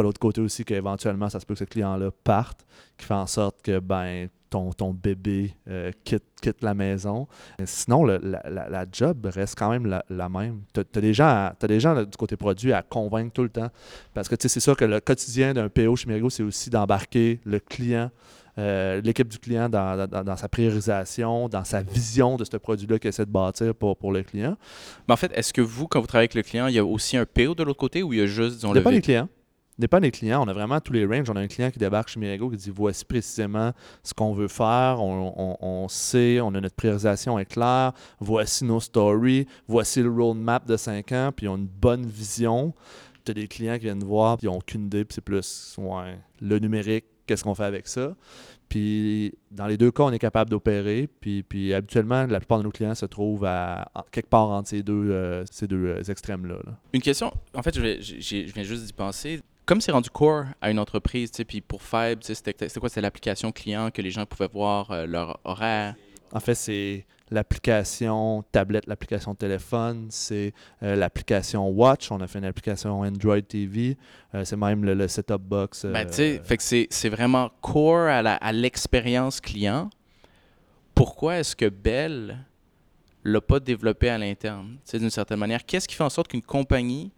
L'autre 0.00 0.20
côté 0.20 0.40
aussi 0.40 0.64
qu'éventuellement, 0.64 1.28
ça 1.28 1.40
se 1.40 1.44
peut 1.44 1.54
que 1.54 1.58
ce 1.60 1.64
client-là 1.64 2.10
parte, 2.24 2.64
qui 2.96 3.04
fait 3.04 3.14
en 3.14 3.26
sorte 3.26 3.60
que, 3.62 3.78
ben, 3.78 4.28
ton, 4.76 4.92
bébé 4.92 5.54
euh, 5.68 5.90
quitte, 6.04 6.24
quitte, 6.40 6.62
la 6.62 6.74
maison. 6.74 7.26
Sinon, 7.64 8.04
la, 8.04 8.86
job 8.90 9.26
reste 9.26 9.58
quand 9.58 9.70
même 9.70 9.86
la, 10.08 10.28
même. 10.28 10.60
Tu 10.74 10.80
as, 10.80 11.00
des 11.00 11.14
gens, 11.14 11.52
des 11.60 11.80
gens 11.80 12.02
du 12.02 12.16
côté 12.16 12.36
produit 12.36 12.72
à 12.72 12.82
convaincre 12.82 13.32
tout 13.32 13.42
le 13.42 13.48
temps. 13.48 13.68
Parce 14.14 14.28
que 14.28 14.36
c'est 14.38 14.60
sûr 14.60 14.76
que 14.76 14.84
le 14.84 15.00
quotidien 15.00 15.54
d'un 15.54 15.68
PO 15.68 15.96
chez 15.96 16.08
Merigo, 16.08 16.30
c'est 16.30 16.42
aussi 16.42 16.70
d'embarquer 16.70 17.40
le 17.44 17.60
client. 17.60 18.10
Euh, 18.58 19.00
l'équipe 19.00 19.28
du 19.28 19.38
client 19.38 19.70
dans, 19.70 20.36
sa 20.36 20.46
priorisation, 20.46 21.48
dans 21.48 21.64
sa 21.64 21.80
vision 21.80 22.36
de 22.36 22.44
ce 22.44 22.58
produit-là 22.58 22.98
qu'il 22.98 23.08
essaie 23.08 23.24
de 23.24 23.30
bâtir 23.30 23.74
pour, 23.74 23.96
pour 23.96 24.12
le 24.12 24.22
client. 24.22 24.58
Mais 25.08 25.14
en 25.14 25.16
fait, 25.16 25.32
est-ce 25.34 25.54
que 25.54 25.62
vous, 25.62 25.88
quand 25.88 26.00
vous 26.02 26.06
travaillez 26.06 26.24
avec 26.24 26.34
le 26.34 26.42
client, 26.42 26.66
il 26.66 26.74
y 26.74 26.78
a 26.78 26.84
aussi 26.84 27.16
un 27.16 27.24
PO 27.24 27.54
de 27.54 27.62
l'autre 27.62 27.78
côté 27.78 28.02
ou 28.02 28.12
il 28.12 28.18
y 28.18 28.22
a 28.22 28.26
juste, 28.26 28.56
disons, 28.56 28.74
le. 28.74 28.82
pas 28.82 28.90
les 28.90 29.00
clients 29.00 29.28
pas 29.88 30.00
des 30.00 30.10
clients. 30.10 30.44
On 30.44 30.48
a 30.48 30.52
vraiment 30.52 30.80
tous 30.80 30.92
les 30.92 31.06
ranges. 31.06 31.28
On 31.30 31.36
a 31.36 31.40
un 31.40 31.48
client 31.48 31.70
qui 31.70 31.78
débarque 31.78 32.08
chez 32.08 32.20
Mirago 32.20 32.50
qui 32.50 32.56
dit 32.56 32.72
voici 32.74 33.04
précisément 33.04 33.72
ce 34.02 34.14
qu'on 34.14 34.32
veut 34.32 34.48
faire. 34.48 34.98
On, 35.00 35.86
sait, 35.88 36.40
on 36.40 36.54
a 36.54 36.60
notre 36.60 36.74
priorisation 36.74 37.38
est 37.38 37.44
claire. 37.44 37.92
Voici 38.20 38.64
nos 38.64 38.80
stories. 38.80 39.46
Voici 39.66 40.02
le 40.02 40.10
roadmap 40.10 40.66
de 40.66 40.76
5 40.76 41.12
ans. 41.12 41.30
Puis 41.34 41.46
ils 41.46 41.48
ont 41.48 41.56
une 41.56 41.66
bonne 41.66 42.06
vision. 42.06 42.74
Tu 43.24 43.30
as 43.30 43.34
des 43.34 43.46
clients 43.46 43.74
qui 43.74 43.84
viennent 43.84 44.02
voir, 44.02 44.36
puis 44.36 44.46
ils 44.46 44.50
n'ont 44.50 44.58
aucune 44.58 44.86
idée. 44.86 45.04
Puis 45.04 45.14
c'est 45.14 45.20
plus 45.20 45.76
ouais, 45.78 46.18
le 46.40 46.58
numérique, 46.58 47.04
qu'est-ce 47.26 47.44
qu'on 47.44 47.54
fait 47.54 47.64
avec 47.64 47.86
ça. 47.86 48.14
Puis 48.72 49.34
dans 49.50 49.66
les 49.66 49.76
deux 49.76 49.90
cas, 49.90 50.04
on 50.04 50.12
est 50.12 50.18
capable 50.18 50.50
d'opérer. 50.50 51.06
Puis, 51.20 51.42
puis 51.42 51.74
habituellement, 51.74 52.26
la 52.26 52.40
plupart 52.40 52.58
de 52.58 52.64
nos 52.64 52.70
clients 52.70 52.94
se 52.94 53.04
trouvent 53.04 53.44
à, 53.44 53.92
quelque 54.10 54.30
part 54.30 54.48
entre 54.48 54.70
ces 54.70 54.82
deux, 54.82 55.10
euh, 55.10 55.44
deux 55.68 55.86
euh, 55.88 56.02
extrêmes-là. 56.02 56.56
Une 56.94 57.02
question, 57.02 57.30
en 57.54 57.62
fait, 57.62 57.74
je, 57.74 58.00
je 58.00 58.52
viens 58.52 58.62
juste 58.62 58.86
d'y 58.86 58.94
penser 58.94 59.42
comme 59.64 59.80
c'est 59.80 59.92
rendu 59.92 60.10
core 60.10 60.44
à 60.60 60.70
une 60.70 60.78
entreprise, 60.78 61.30
puis 61.46 61.60
pour 61.60 61.82
Fibe, 61.82 62.20
c'était 62.22 62.54
quoi? 62.54 62.88
C'est 62.88 63.00
l'application 63.00 63.52
client 63.52 63.90
que 63.90 64.02
les 64.02 64.10
gens 64.10 64.26
pouvaient 64.26 64.50
voir 64.52 64.90
euh, 64.90 65.06
leur 65.06 65.38
horaire? 65.44 65.94
En 66.32 66.40
fait, 66.40 66.54
c'est 66.54 67.06
l'application 67.30 68.44
tablette, 68.52 68.86
l'application 68.86 69.34
téléphone, 69.34 70.06
c'est 70.10 70.52
euh, 70.82 70.96
l'application 70.96 71.68
Watch. 71.68 72.10
On 72.10 72.20
a 72.20 72.26
fait 72.26 72.38
une 72.38 72.44
application 72.44 73.00
Android 73.00 73.40
TV. 73.40 73.96
Euh, 74.34 74.44
c'est 74.44 74.56
même 74.56 74.84
le, 74.84 75.08
setup 75.08 75.40
box. 75.40 75.86
Ben, 75.86 76.06
tu 76.06 76.14
sais, 76.14 76.40
fait 76.44 76.56
que 76.56 76.62
c'est 76.62 77.08
vraiment 77.08 77.50
core 77.60 78.08
à 78.08 78.52
l'expérience 78.52 79.40
client. 79.40 79.90
Pourquoi 80.94 81.38
est-ce 81.38 81.56
que 81.56 81.68
Bell 81.68 82.44
l'a 83.24 83.40
pas 83.40 83.60
développé 83.60 84.08
à 84.08 84.18
l'interne, 84.18 84.76
d'une 84.92 85.10
certaine 85.10 85.38
manière? 85.38 85.64
Qu'est-ce 85.64 85.88
qui 85.88 85.94
fait 85.94 86.04
en 86.04 86.10
sorte 86.10 86.28
qu'une 86.28 86.42
compagnie 86.42 87.12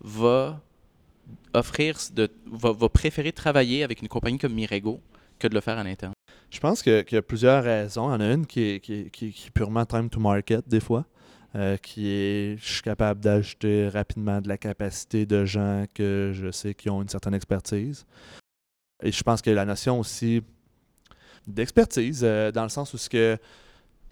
va 0.00 0.60
offrir, 1.54 1.98
de, 2.14 2.30
va, 2.46 2.88
préférer 2.88 3.32
travailler 3.32 3.82
avec 3.84 4.02
une 4.02 4.08
compagnie 4.08 4.38
comme 4.38 4.54
Mirego 4.54 5.00
que 5.38 5.48
de 5.48 5.54
le 5.54 5.60
faire 5.60 5.78
à 5.78 5.84
l'interne? 5.84 6.12
Je 6.50 6.58
pense 6.60 6.82
qu'il 6.82 7.04
y 7.10 7.16
a 7.16 7.22
plusieurs 7.22 7.62
raisons. 7.62 8.10
Il 8.10 8.12
y 8.12 8.16
en 8.16 8.20
a 8.20 8.32
une 8.32 8.46
qui 8.46 8.60
est, 8.62 9.50
purement 9.54 9.86
time 9.86 10.10
to 10.10 10.20
market, 10.20 10.68
des 10.68 10.80
fois. 10.80 11.06
Euh, 11.56 11.76
qui 11.78 12.06
est 12.06 12.56
je 12.58 12.74
suis 12.74 12.82
capable 12.82 13.18
d'ajouter 13.18 13.88
rapidement 13.88 14.40
de 14.40 14.46
la 14.46 14.56
capacité 14.56 15.26
de 15.26 15.44
gens 15.44 15.84
que 15.92 16.30
je 16.32 16.52
sais 16.52 16.74
qui 16.74 16.88
ont 16.88 17.02
une 17.02 17.08
certaine 17.08 17.34
expertise. 17.34 18.06
Et 19.02 19.10
je 19.10 19.22
pense 19.24 19.42
que 19.42 19.50
la 19.50 19.64
notion 19.64 19.98
aussi 19.98 20.42
d'expertise, 21.48 22.20
euh, 22.22 22.52
dans 22.52 22.62
le 22.62 22.68
sens 22.68 22.94
où 22.94 22.98
ce 22.98 23.08
que 23.08 23.36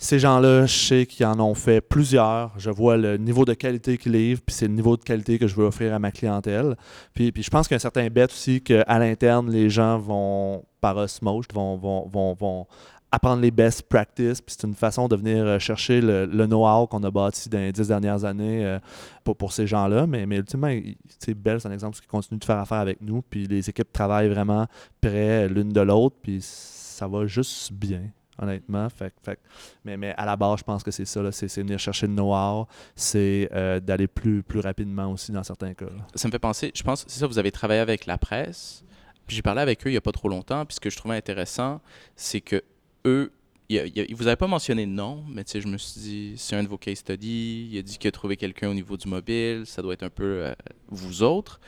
ces 0.01 0.21
gens-là, 0.21 0.65
je 0.67 0.77
sais 0.77 1.07
qu'ils 1.07 1.27
en 1.27 1.41
ont 1.41 1.55
fait 1.55 1.81
plusieurs. 1.81 2.53
Je 2.57 2.71
vois 2.71 2.97
le 2.97 3.17
niveau 3.17 3.45
de 3.45 3.53
qualité 3.53 3.99
qu'ils 3.99 4.13
livrent, 4.13 4.43
puis 4.47 4.55
c'est 4.55 4.69
le 4.69 4.75
niveau 4.75 4.97
de 4.97 5.03
qualité 5.03 5.41
que 5.41 5.49
je 5.49 5.57
veux 5.57 5.67
offrir 5.67 5.93
à 5.93 5.99
ma 5.99 6.13
clientèle. 6.13 6.77
Puis, 7.15 7.33
puis 7.33 7.43
je 7.43 7.51
pense 7.51 7.67
qu'il 7.67 7.75
y 7.75 7.77
a 7.77 7.79
un 7.79 7.81
certain 7.81 8.07
bête 8.09 8.31
aussi 8.31 8.61
qu'à 8.63 8.99
l'interne, 8.99 9.51
les 9.51 9.69
gens 9.69 9.99
vont, 9.99 10.65
par 10.81 10.97
osmose, 10.97 11.47
vont, 11.53 11.77
vont, 11.77 12.09
vont, 12.09 12.35
vont 12.35 12.67
apprendre 13.11 13.43
les 13.43 13.51
best 13.51 13.83
practices. 13.89 14.41
Puis 14.41 14.55
c'est 14.57 14.69
une 14.69 14.75
façon 14.77 15.09
de 15.09 15.17
venir 15.17 15.45
euh, 15.45 15.59
chercher 15.59 16.01
le, 16.01 16.27
know-how 16.47 16.87
qu'on 16.87 17.03
a 17.03 17.11
bâti 17.11 17.49
dans 17.49 17.59
les 17.59 17.73
dix 17.73 17.89
dernières 17.89 18.25
années 18.25 18.65
euh, 18.65 18.79
pour, 19.25 19.37
pour, 19.37 19.53
ces 19.53 19.67
gens-là. 19.67 20.07
Mais, 20.07 20.27
mais 20.27 20.37
ultimement, 20.37 20.73
c'est 21.19 21.35
Bell, 21.35 21.61
c'est 21.61 21.67
un 21.67 21.73
exemple 21.73 21.99
qui 21.99 22.07
continue 22.07 22.39
de 22.39 22.45
faire 22.45 22.59
affaire 22.59 22.79
avec 22.79 23.01
nous. 23.01 23.23
Puis 23.23 23.49
les 23.49 23.69
équipes 23.69 23.93
travaillent 23.93 24.29
vraiment 24.29 24.67
près 25.01 25.49
l'une 25.49 25.73
de 25.73 25.81
l'autre. 25.81 26.15
Puis 26.23 26.39
ça 26.41 27.09
va 27.09 27.27
juste 27.27 27.73
bien 27.73 28.03
honnêtement. 28.39 28.89
Fait, 28.89 29.13
fait, 29.23 29.39
mais, 29.85 30.15
à 30.17 30.25
la 30.25 30.37
base, 30.37 30.61
je 30.61 30.65
pense 30.65 30.83
que 30.83 30.91
c'est 30.91 31.05
ça. 31.05 31.21
C'est 31.33 31.55
venir 31.59 31.79
chercher 31.79 32.07
le 32.07 32.15
know-how. 32.15 32.67
C'est 32.95 33.49
euh, 33.53 33.81
d'aller 33.81 34.07
plus, 34.07 34.43
rapidement 34.57 35.13
aussi 35.13 35.33
dans 35.33 35.43
certains 35.43 35.75
cas. 35.75 35.87
Ça 36.15 36.29
me 36.29 36.33
fait 36.33 36.39
penser, 36.39 36.73
je 36.75 36.83
pense, 36.83 37.05
c'est 37.07 37.21
ça, 37.21 37.27
vous 37.27 37.39
avez 37.39 37.53
travaillé 37.53 37.81
avec 37.81 38.07
la 38.07 38.19
presse. 38.19 38.85
J'ai 39.29 39.43
parlé 39.43 39.61
avec 39.61 39.87
eux 39.87 39.91
il 39.91 39.93
n'y 39.93 39.99
a 39.99 40.03
pas 40.03 40.13
trop 40.13 40.29
longtemps. 40.29 40.65
Puis 40.65 40.77
ce 40.77 40.81
que 40.81 40.91
je 40.91 40.97
trouvais 40.97 41.17
intéressant, 41.17 41.81
c'est 42.17 42.41
que 42.41 42.63
eux, 43.05 43.31
il, 43.69 44.15
vous 44.15 44.27
avez 44.27 44.37
pas 44.37 44.47
mentionné 44.47 44.87
de 44.87 44.91
nom, 44.91 45.23
mais 45.29 45.45
je 45.47 45.69
me 45.69 45.77
suis 45.77 46.01
dit, 46.01 46.35
c'est 46.37 46.57
un 46.57 46.63
de 46.63 46.69
vos 46.69 46.79
case 46.79 46.99
studies. 46.99 47.69
Il 47.71 47.79
a 47.79 47.83
dit 47.83 47.99
qu'il 47.99 48.09
a 48.09 48.13
trouvé 48.13 48.37
quelqu'un 48.37 48.71
au 48.71 48.75
niveau 48.75 48.97
du 48.97 49.07
mobile. 49.07 49.65
Ça 49.67 49.83
doit 49.83 49.93
être 49.93 50.03
un 50.03 50.11
peu 50.11 50.45
euh, 50.45 50.55
vous 50.89 51.23
autres 51.23 51.61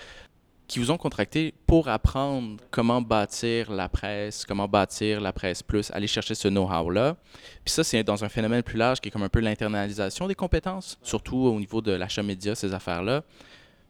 qui 0.71 0.79
vous 0.79 0.93
ont 0.93 0.97
contracté 0.97 1.53
pour 1.67 1.89
apprendre 1.89 2.63
comment 2.71 3.03
bâtir 3.03 3.73
la 3.73 3.89
presse, 3.89 4.45
comment 4.47 4.69
bâtir 4.69 5.21
la 5.21 5.33
presse 5.33 5.65
plus, 5.65 5.91
aller 5.91 6.07
chercher 6.07 6.37
ce 6.37 6.47
know-how-là. 6.47 7.17
Puis 7.65 7.75
ça, 7.75 7.83
c'est 7.83 8.05
dans 8.05 8.23
un 8.23 8.29
phénomène 8.29 8.63
plus 8.63 8.79
large 8.79 9.01
qui 9.01 9.09
est 9.09 9.11
comme 9.11 9.25
un 9.25 9.29
peu 9.29 9.41
l'internalisation 9.41 10.29
des 10.29 10.37
compétences, 10.37 10.97
surtout 11.03 11.39
au 11.39 11.59
niveau 11.59 11.81
de 11.81 11.91
l'achat 11.91 12.23
média, 12.23 12.55
ces 12.55 12.73
affaires-là. 12.73 13.25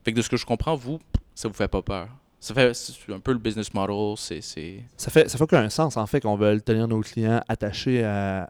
Fait 0.06 0.12
que 0.12 0.16
de 0.16 0.22
ce 0.22 0.30
que 0.30 0.38
je 0.38 0.46
comprends, 0.46 0.74
vous, 0.74 0.98
ça 1.34 1.48
vous 1.48 1.54
fait 1.54 1.68
pas 1.68 1.82
peur. 1.82 2.08
Ça 2.40 2.54
fait 2.54 2.72
un 3.12 3.20
peu 3.20 3.32
le 3.32 3.38
business 3.38 3.74
model. 3.74 4.16
Ça 4.16 5.10
fait 5.10 5.28
ça 5.28 5.36
fait 5.36 5.44
aucun 5.44 5.68
sens, 5.68 5.98
en 5.98 6.06
fait, 6.06 6.22
qu'on 6.22 6.36
veut 6.36 6.58
tenir 6.62 6.88
nos 6.88 7.00
clients 7.00 7.42
attachés 7.48 8.02
à, 8.02 8.44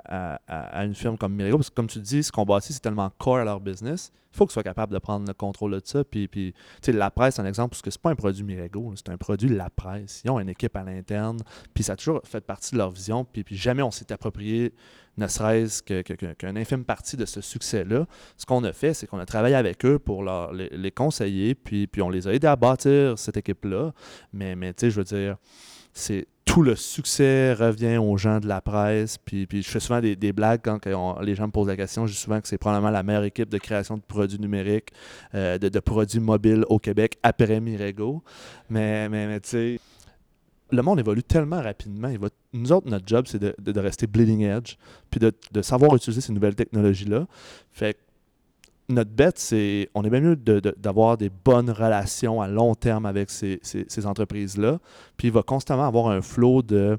à, 0.46 0.84
une 0.84 0.94
firme 0.94 1.18
comme 1.18 1.34
Mirego. 1.34 1.56
Parce 1.56 1.70
que, 1.70 1.74
comme 1.74 1.88
tu 1.88 1.98
dis, 1.98 2.22
ce 2.22 2.30
qu'on 2.30 2.44
bâtit, 2.44 2.72
c'est 2.72 2.80
tellement 2.80 3.10
core 3.18 3.38
à 3.38 3.44
leur 3.44 3.58
business. 3.58 4.12
Il 4.32 4.36
faut 4.36 4.46
qu'ils 4.46 4.52
soient 4.52 4.62
capables 4.62 4.92
de 4.92 4.98
prendre 5.00 5.26
le 5.26 5.34
contrôle 5.34 5.72
de 5.72 5.80
ça. 5.82 6.04
Puis, 6.04 6.28
puis 6.28 6.54
la 6.86 7.10
presse, 7.10 7.34
c'est 7.34 7.42
un 7.42 7.46
exemple, 7.46 7.70
parce 7.70 7.82
que 7.82 7.90
c'est 7.90 8.00
pas 8.00 8.10
un 8.10 8.14
produit 8.14 8.44
Mirego, 8.44 8.92
c'est 8.94 9.08
un 9.08 9.16
produit 9.16 9.48
de 9.48 9.56
la 9.56 9.70
presse. 9.70 10.22
Ils 10.24 10.30
ont 10.30 10.38
une 10.38 10.48
équipe 10.48 10.76
à 10.76 10.84
l'interne, 10.84 11.40
puis 11.74 11.82
ça 11.82 11.94
a 11.94 11.96
toujours 11.96 12.20
fait 12.24 12.40
partie 12.40 12.72
de 12.72 12.78
leur 12.78 12.92
vision. 12.92 13.24
Puis, 13.24 13.42
puis 13.42 13.56
jamais 13.56 13.82
on 13.82 13.90
s'est 13.90 14.12
approprié 14.12 14.72
ne 15.20 15.28
serait-ce 15.28 15.82
qu'une 15.82 16.58
infime 16.58 16.84
partie 16.84 17.16
de 17.16 17.24
ce 17.24 17.40
succès-là. 17.40 18.06
Ce 18.36 18.46
qu'on 18.46 18.64
a 18.64 18.72
fait, 18.72 18.94
c'est 18.94 19.06
qu'on 19.06 19.18
a 19.18 19.26
travaillé 19.26 19.54
avec 19.54 19.84
eux 19.84 19.98
pour 19.98 20.22
leur, 20.22 20.52
les, 20.52 20.90
conseiller, 20.90 21.54
puis, 21.54 21.86
puis 21.86 22.02
on 22.02 22.10
les 22.10 22.26
a 22.26 22.32
aidés 22.32 22.46
à 22.46 22.56
bâtir 22.56 23.18
cette 23.18 23.36
équipe-là. 23.36 23.92
Mais, 24.32 24.56
mais 24.56 24.72
tu 24.72 24.86
sais, 24.86 24.90
je 24.90 24.96
veux 24.96 25.04
dire, 25.04 25.36
c'est 25.92 26.26
tout 26.44 26.62
le 26.62 26.74
succès 26.74 27.52
revient 27.52 27.98
aux 27.98 28.16
gens 28.16 28.40
de 28.40 28.48
la 28.48 28.60
presse. 28.60 29.18
Puis, 29.18 29.46
puis 29.46 29.62
je 29.62 29.68
fais 29.68 29.78
souvent 29.78 30.00
des, 30.00 30.32
blagues 30.32 30.60
quand 30.64 30.84
les 31.20 31.34
gens 31.34 31.46
me 31.46 31.52
posent 31.52 31.68
la 31.68 31.76
question. 31.76 32.06
Je 32.06 32.12
dis 32.12 32.18
souvent 32.18 32.40
que 32.40 32.48
c'est 32.48 32.58
probablement 32.58 32.90
la 32.90 33.02
meilleure 33.04 33.24
équipe 33.24 33.48
de 33.48 33.58
création 33.58 33.96
de 33.96 34.02
produits 34.02 34.40
numériques, 34.40 34.90
euh, 35.34 35.58
de, 35.58 35.80
produits 35.80 36.18
mobiles 36.18 36.64
au 36.68 36.78
Québec 36.78 37.18
après 37.22 37.60
Mirego. 37.60 38.22
Mais, 38.68 39.08
mais 39.08 39.38
tu 39.40 39.48
sais, 39.50 39.80
le 40.72 40.82
monde 40.82 40.98
évolue 40.98 41.22
tellement 41.22 41.62
rapidement. 41.62 42.08
Il 42.08 42.18
va, 42.18 42.28
nous 42.52 42.72
autres, 42.72 42.88
notre 42.88 43.06
job, 43.06 43.26
c'est 43.26 43.38
de, 43.38 43.80
rester 43.80 44.06
bleeding 44.06 44.42
edge, 44.42 44.76
puis 45.10 45.20
de, 45.20 45.62
savoir 45.62 45.94
utiliser 45.94 46.20
ces 46.20 46.32
nouvelles 46.32 46.54
technologies-là. 46.54 47.26
Fait 47.72 47.96
notre 48.88 49.10
bête, 49.10 49.38
c'est 49.38 49.88
on 49.94 50.02
est 50.02 50.10
bien 50.10 50.20
mieux 50.20 50.36
d'avoir 50.36 51.16
des 51.16 51.30
bonnes 51.30 51.70
relations 51.70 52.42
à 52.42 52.48
long 52.48 52.74
terme 52.74 53.06
avec 53.06 53.30
ces, 53.30 53.60
ces 53.62 54.06
entreprises-là. 54.06 54.80
Puis 55.16 55.28
il 55.28 55.32
va 55.32 55.42
constamment 55.42 55.86
avoir 55.86 56.08
un 56.08 56.22
flot 56.22 56.62
de 56.62 56.98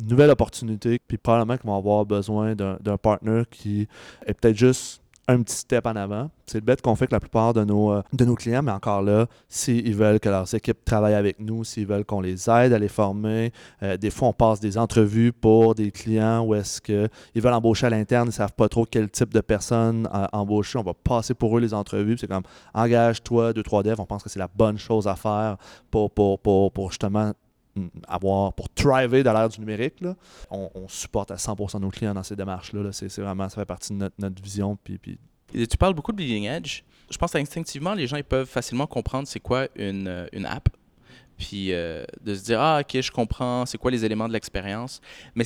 nouvelles 0.00 0.30
opportunités, 0.30 0.98
puis 1.06 1.18
probablement 1.18 1.56
qu'ils 1.56 1.68
vont 1.68 1.76
avoir 1.76 2.04
besoin 2.04 2.54
d'un 2.54 2.96
partner 2.98 3.42
qui 3.50 3.88
est 4.26 4.34
peut-être 4.34 4.56
juste 4.56 5.01
un 5.28 5.42
petit 5.42 5.56
step 5.56 5.86
en 5.86 5.96
avant. 5.96 6.30
C'est 6.46 6.58
le 6.58 6.64
bête 6.64 6.82
qu'on 6.82 6.96
fait 6.96 7.04
avec 7.04 7.12
la 7.12 7.20
plupart 7.20 7.54
de 7.54 7.64
nos, 7.64 7.92
euh, 7.92 8.02
de 8.12 8.24
nos 8.24 8.34
clients, 8.34 8.62
mais 8.62 8.72
encore 8.72 9.02
là, 9.02 9.26
s'ils 9.48 9.94
veulent 9.94 10.20
que 10.20 10.28
leurs 10.28 10.52
équipes 10.54 10.84
travaillent 10.84 11.14
avec 11.14 11.38
nous, 11.38 11.64
s'ils 11.64 11.86
veulent 11.86 12.04
qu'on 12.04 12.20
les 12.20 12.50
aide 12.50 12.72
à 12.72 12.78
les 12.78 12.88
former, 12.88 13.52
euh, 13.82 13.96
des 13.96 14.10
fois 14.10 14.28
on 14.28 14.32
passe 14.32 14.60
des 14.60 14.76
entrevues 14.76 15.32
pour 15.32 15.74
des 15.74 15.90
clients 15.90 16.44
où 16.44 16.54
est-ce 16.54 16.80
qu'ils 16.80 17.42
veulent 17.42 17.52
embaucher 17.52 17.86
à 17.86 17.90
l'interne, 17.90 18.26
ils 18.26 18.28
ne 18.28 18.32
savent 18.32 18.52
pas 18.52 18.68
trop 18.68 18.84
quel 18.84 19.10
type 19.10 19.32
de 19.32 19.40
personne 19.40 20.08
euh, 20.12 20.26
embaucher. 20.32 20.78
On 20.78 20.82
va 20.82 20.94
passer 20.94 21.34
pour 21.34 21.56
eux 21.56 21.60
les 21.60 21.72
entrevues. 21.72 22.16
C'est 22.18 22.28
comme 22.28 22.42
engage-toi, 22.74 23.52
deux, 23.52 23.62
trois 23.62 23.82
devs, 23.82 24.00
on 24.00 24.06
pense 24.06 24.22
que 24.22 24.28
c'est 24.28 24.40
la 24.40 24.48
bonne 24.54 24.78
chose 24.78 25.06
à 25.06 25.14
faire 25.14 25.56
pour, 25.90 26.10
pour, 26.10 26.40
pour 26.40 26.90
justement 26.90 27.32
avoir 28.06 28.52
pour 28.52 28.68
thriver 28.68 29.22
dans 29.22 29.32
l'ère 29.32 29.48
du 29.48 29.60
numérique. 29.60 30.02
On, 30.50 30.88
supporte 30.88 31.30
à 31.30 31.36
100% 31.36 31.80
nos 31.80 31.90
clients 31.90 32.14
dans 32.14 32.22
ces 32.22 32.36
démarches-là. 32.36 32.92
C'est, 32.92 33.08
vraiment, 33.20 33.48
ça 33.48 33.56
fait 33.56 33.66
partie 33.66 33.92
de 33.92 34.10
notre, 34.18 34.42
vision. 34.42 34.78
Puis, 34.82 35.18
tu 35.52 35.76
parles 35.76 35.94
beaucoup 35.94 36.12
de 36.12 36.16
bleeding 36.16 36.44
edge. 36.44 36.82
Je 37.10 37.18
pense 37.18 37.32
qu'instinctivement, 37.32 37.94
les 37.94 38.06
gens 38.06 38.16
ils 38.16 38.24
peuvent 38.24 38.48
facilement 38.48 38.86
comprendre 38.86 39.28
c'est 39.28 39.40
quoi 39.40 39.68
une, 39.76 40.08
euh, 40.08 40.26
une 40.32 40.46
app. 40.46 40.68
Puis 41.36 41.72
euh, 41.72 42.04
de 42.22 42.34
se 42.34 42.44
dire, 42.44 42.60
ah, 42.60 42.80
ok, 42.80 43.00
je 43.00 43.10
comprends, 43.10 43.66
c'est 43.66 43.76
quoi 43.76 43.90
les 43.90 44.04
éléments 44.04 44.28
de 44.28 44.32
l'expérience. 44.32 45.00
Mais 45.34 45.44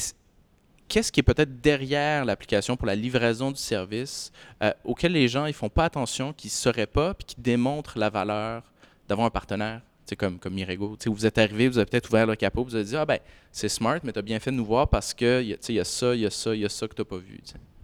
qu'est-ce 0.89 1.11
qui 1.11 1.21
est 1.21 1.25
peut-être 1.25 1.61
derrière 1.61 2.25
l'application 2.25 2.77
pour 2.77 2.87
la 2.87 2.95
livraison 2.95 3.51
du 3.51 3.59
service 3.59 4.31
euh, 4.63 4.73
auquel 4.85 5.13
les 5.13 5.29
gens 5.29 5.47
ils 5.47 5.55
font 5.55 5.69
pas 5.69 5.85
attention, 5.85 6.33
qui 6.33 6.49
ne 6.49 6.53
sauraient 6.53 6.87
pas, 6.87 7.15
puis 7.15 7.25
qui 7.27 7.41
démontrent 7.41 7.99
la 7.99 8.11
valeur 8.11 8.63
d'avoir 9.09 9.27
un 9.27 9.31
partenaire? 9.31 9.81
Comme, 10.15 10.39
comme 10.39 10.55
Mirego. 10.55 10.97
vous 11.07 11.27
êtes 11.27 11.39
arrivé, 11.39 11.69
vous 11.69 11.79
avez 11.79 11.87
peut-être 11.87 12.09
ouvert 12.09 12.27
le 12.27 12.37
capot, 12.37 12.63
vous 12.63 12.77
avez 12.77 12.85
dit 12.85 12.97
Ah 12.97 13.05
ben, 13.05 13.19
c'est 13.51 13.69
smart, 13.69 13.99
mais 14.05 14.13
tu 14.13 14.19
as 14.19 14.23
bien 14.23 14.39
fait 14.39 14.53
de 14.53 14.57
nous 14.57 14.65
voir 14.65 14.89
parce 14.89 15.13
que 15.13 15.43
y, 15.43 15.57
y 15.73 15.81
a 15.81 15.85
ça, 15.85 16.15
il 16.15 16.21
y 16.21 16.27
a 16.27 16.31
ça, 16.31 16.55
il 16.55 16.61
y 16.61 16.65
a 16.65 16.69
ça 16.69 16.87
que 16.87 16.95
tu 16.95 17.01
n'as 17.01 17.07
pas 17.07 17.17
vu. 17.17 17.41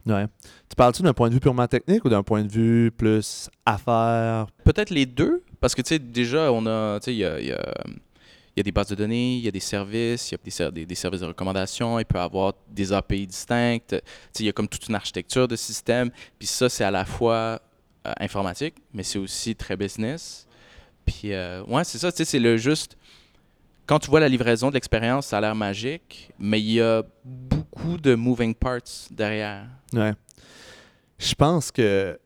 Ouais. 0.06 0.26
Tu 0.68 0.76
parles-tu 0.76 1.02
d'un 1.02 1.14
point 1.14 1.28
de 1.28 1.34
vue 1.34 1.40
purement 1.40 1.66
technique 1.66 2.04
ou 2.04 2.08
d'un 2.08 2.22
point 2.22 2.44
de 2.44 2.50
vue 2.50 2.90
plus 2.90 3.48
affaires? 3.64 4.46
Peut-être 4.64 4.90
les 4.90 5.06
deux, 5.06 5.42
parce 5.60 5.74
que 5.74 5.96
déjà, 5.96 6.52
on 6.52 6.66
a. 6.66 6.98
Il 7.06 7.14
y 7.14 7.24
a, 7.24 7.40
y 7.40 8.60
a 8.60 8.62
des 8.62 8.72
bases 8.72 8.88
de 8.88 8.94
données, 8.94 9.36
il 9.36 9.44
y 9.44 9.48
a 9.48 9.50
des 9.50 9.60
services, 9.60 10.30
il 10.30 10.34
y 10.34 10.62
a 10.62 10.70
des, 10.70 10.86
des, 10.86 10.94
services 10.94 11.20
de 11.20 11.26
recommandation, 11.26 11.98
il 11.98 12.04
peut 12.04 12.18
y 12.18 12.20
avoir 12.20 12.52
des 12.70 12.92
API 12.92 13.26
distinctes, 13.26 13.96
il 14.38 14.46
y 14.46 14.48
a 14.48 14.52
comme 14.52 14.68
toute 14.68 14.88
une 14.88 14.94
architecture 14.94 15.48
de 15.48 15.56
système. 15.56 16.10
Puis 16.38 16.48
ça, 16.48 16.68
c'est 16.68 16.84
à 16.84 16.90
la 16.90 17.04
fois 17.04 17.60
euh, 18.06 18.12
informatique, 18.18 18.74
mais 18.92 19.04
c'est 19.04 19.18
aussi 19.18 19.54
très 19.54 19.76
business. 19.76 20.46
Puis, 21.04 21.32
euh, 21.32 21.62
ouais, 21.64 21.84
c'est 21.84 21.98
ça, 21.98 22.10
tu 22.10 22.18
sais, 22.18 22.24
c'est 22.24 22.38
le 22.38 22.56
juste. 22.56 22.96
Quand 23.86 23.98
tu 23.98 24.10
vois 24.10 24.20
la 24.20 24.28
livraison 24.28 24.68
de 24.68 24.74
l'expérience, 24.74 25.26
ça 25.26 25.38
a 25.38 25.40
l'air 25.40 25.54
magique, 25.54 26.30
mais 26.38 26.60
il 26.60 26.72
y 26.72 26.80
a 26.80 27.02
beaucoup 27.24 27.96
de 27.98 28.14
moving 28.14 28.54
parts 28.54 29.08
derrière. 29.10 29.66
Ouais. 29.92 30.12
Je 31.18 31.34
pense 31.34 31.70
que, 31.70 32.18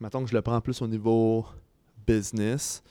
maintenant 0.00 0.22
que 0.22 0.30
je 0.30 0.34
le 0.34 0.42
prends 0.42 0.60
plus 0.60 0.80
au 0.82 0.86
niveau 0.86 1.46
business, 2.06 2.82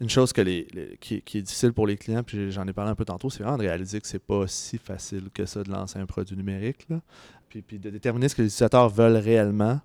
une 0.00 0.08
chose 0.08 0.32
que 0.32 0.40
les, 0.40 0.66
qui, 1.00 1.16
est 1.16 1.42
difficile 1.42 1.72
pour 1.72 1.86
les 1.86 1.96
clients, 1.96 2.22
puis 2.22 2.52
j'en 2.52 2.66
ai 2.66 2.72
parlé 2.72 2.92
un 2.92 2.94
peu 2.94 3.04
tantôt, 3.04 3.30
c'est 3.30 3.42
vraiment 3.42 3.58
de 3.58 3.62
réaliser 3.62 4.00
que 4.00 4.06
c'est 4.06 4.20
pas 4.20 4.46
si 4.46 4.78
facile 4.78 5.28
que 5.34 5.44
ça 5.44 5.62
de 5.62 5.70
lancer 5.70 5.98
un 5.98 6.06
produit 6.06 6.36
numérique. 6.36 6.86
Là. 6.88 7.00
Puis, 7.48 7.62
puis 7.62 7.78
de 7.78 7.90
déterminer 7.90 8.28
ce 8.28 8.36
que 8.36 8.42
les 8.42 8.48
utilisateurs 8.48 8.88
veulent 8.88 9.16
réellement. 9.16 9.80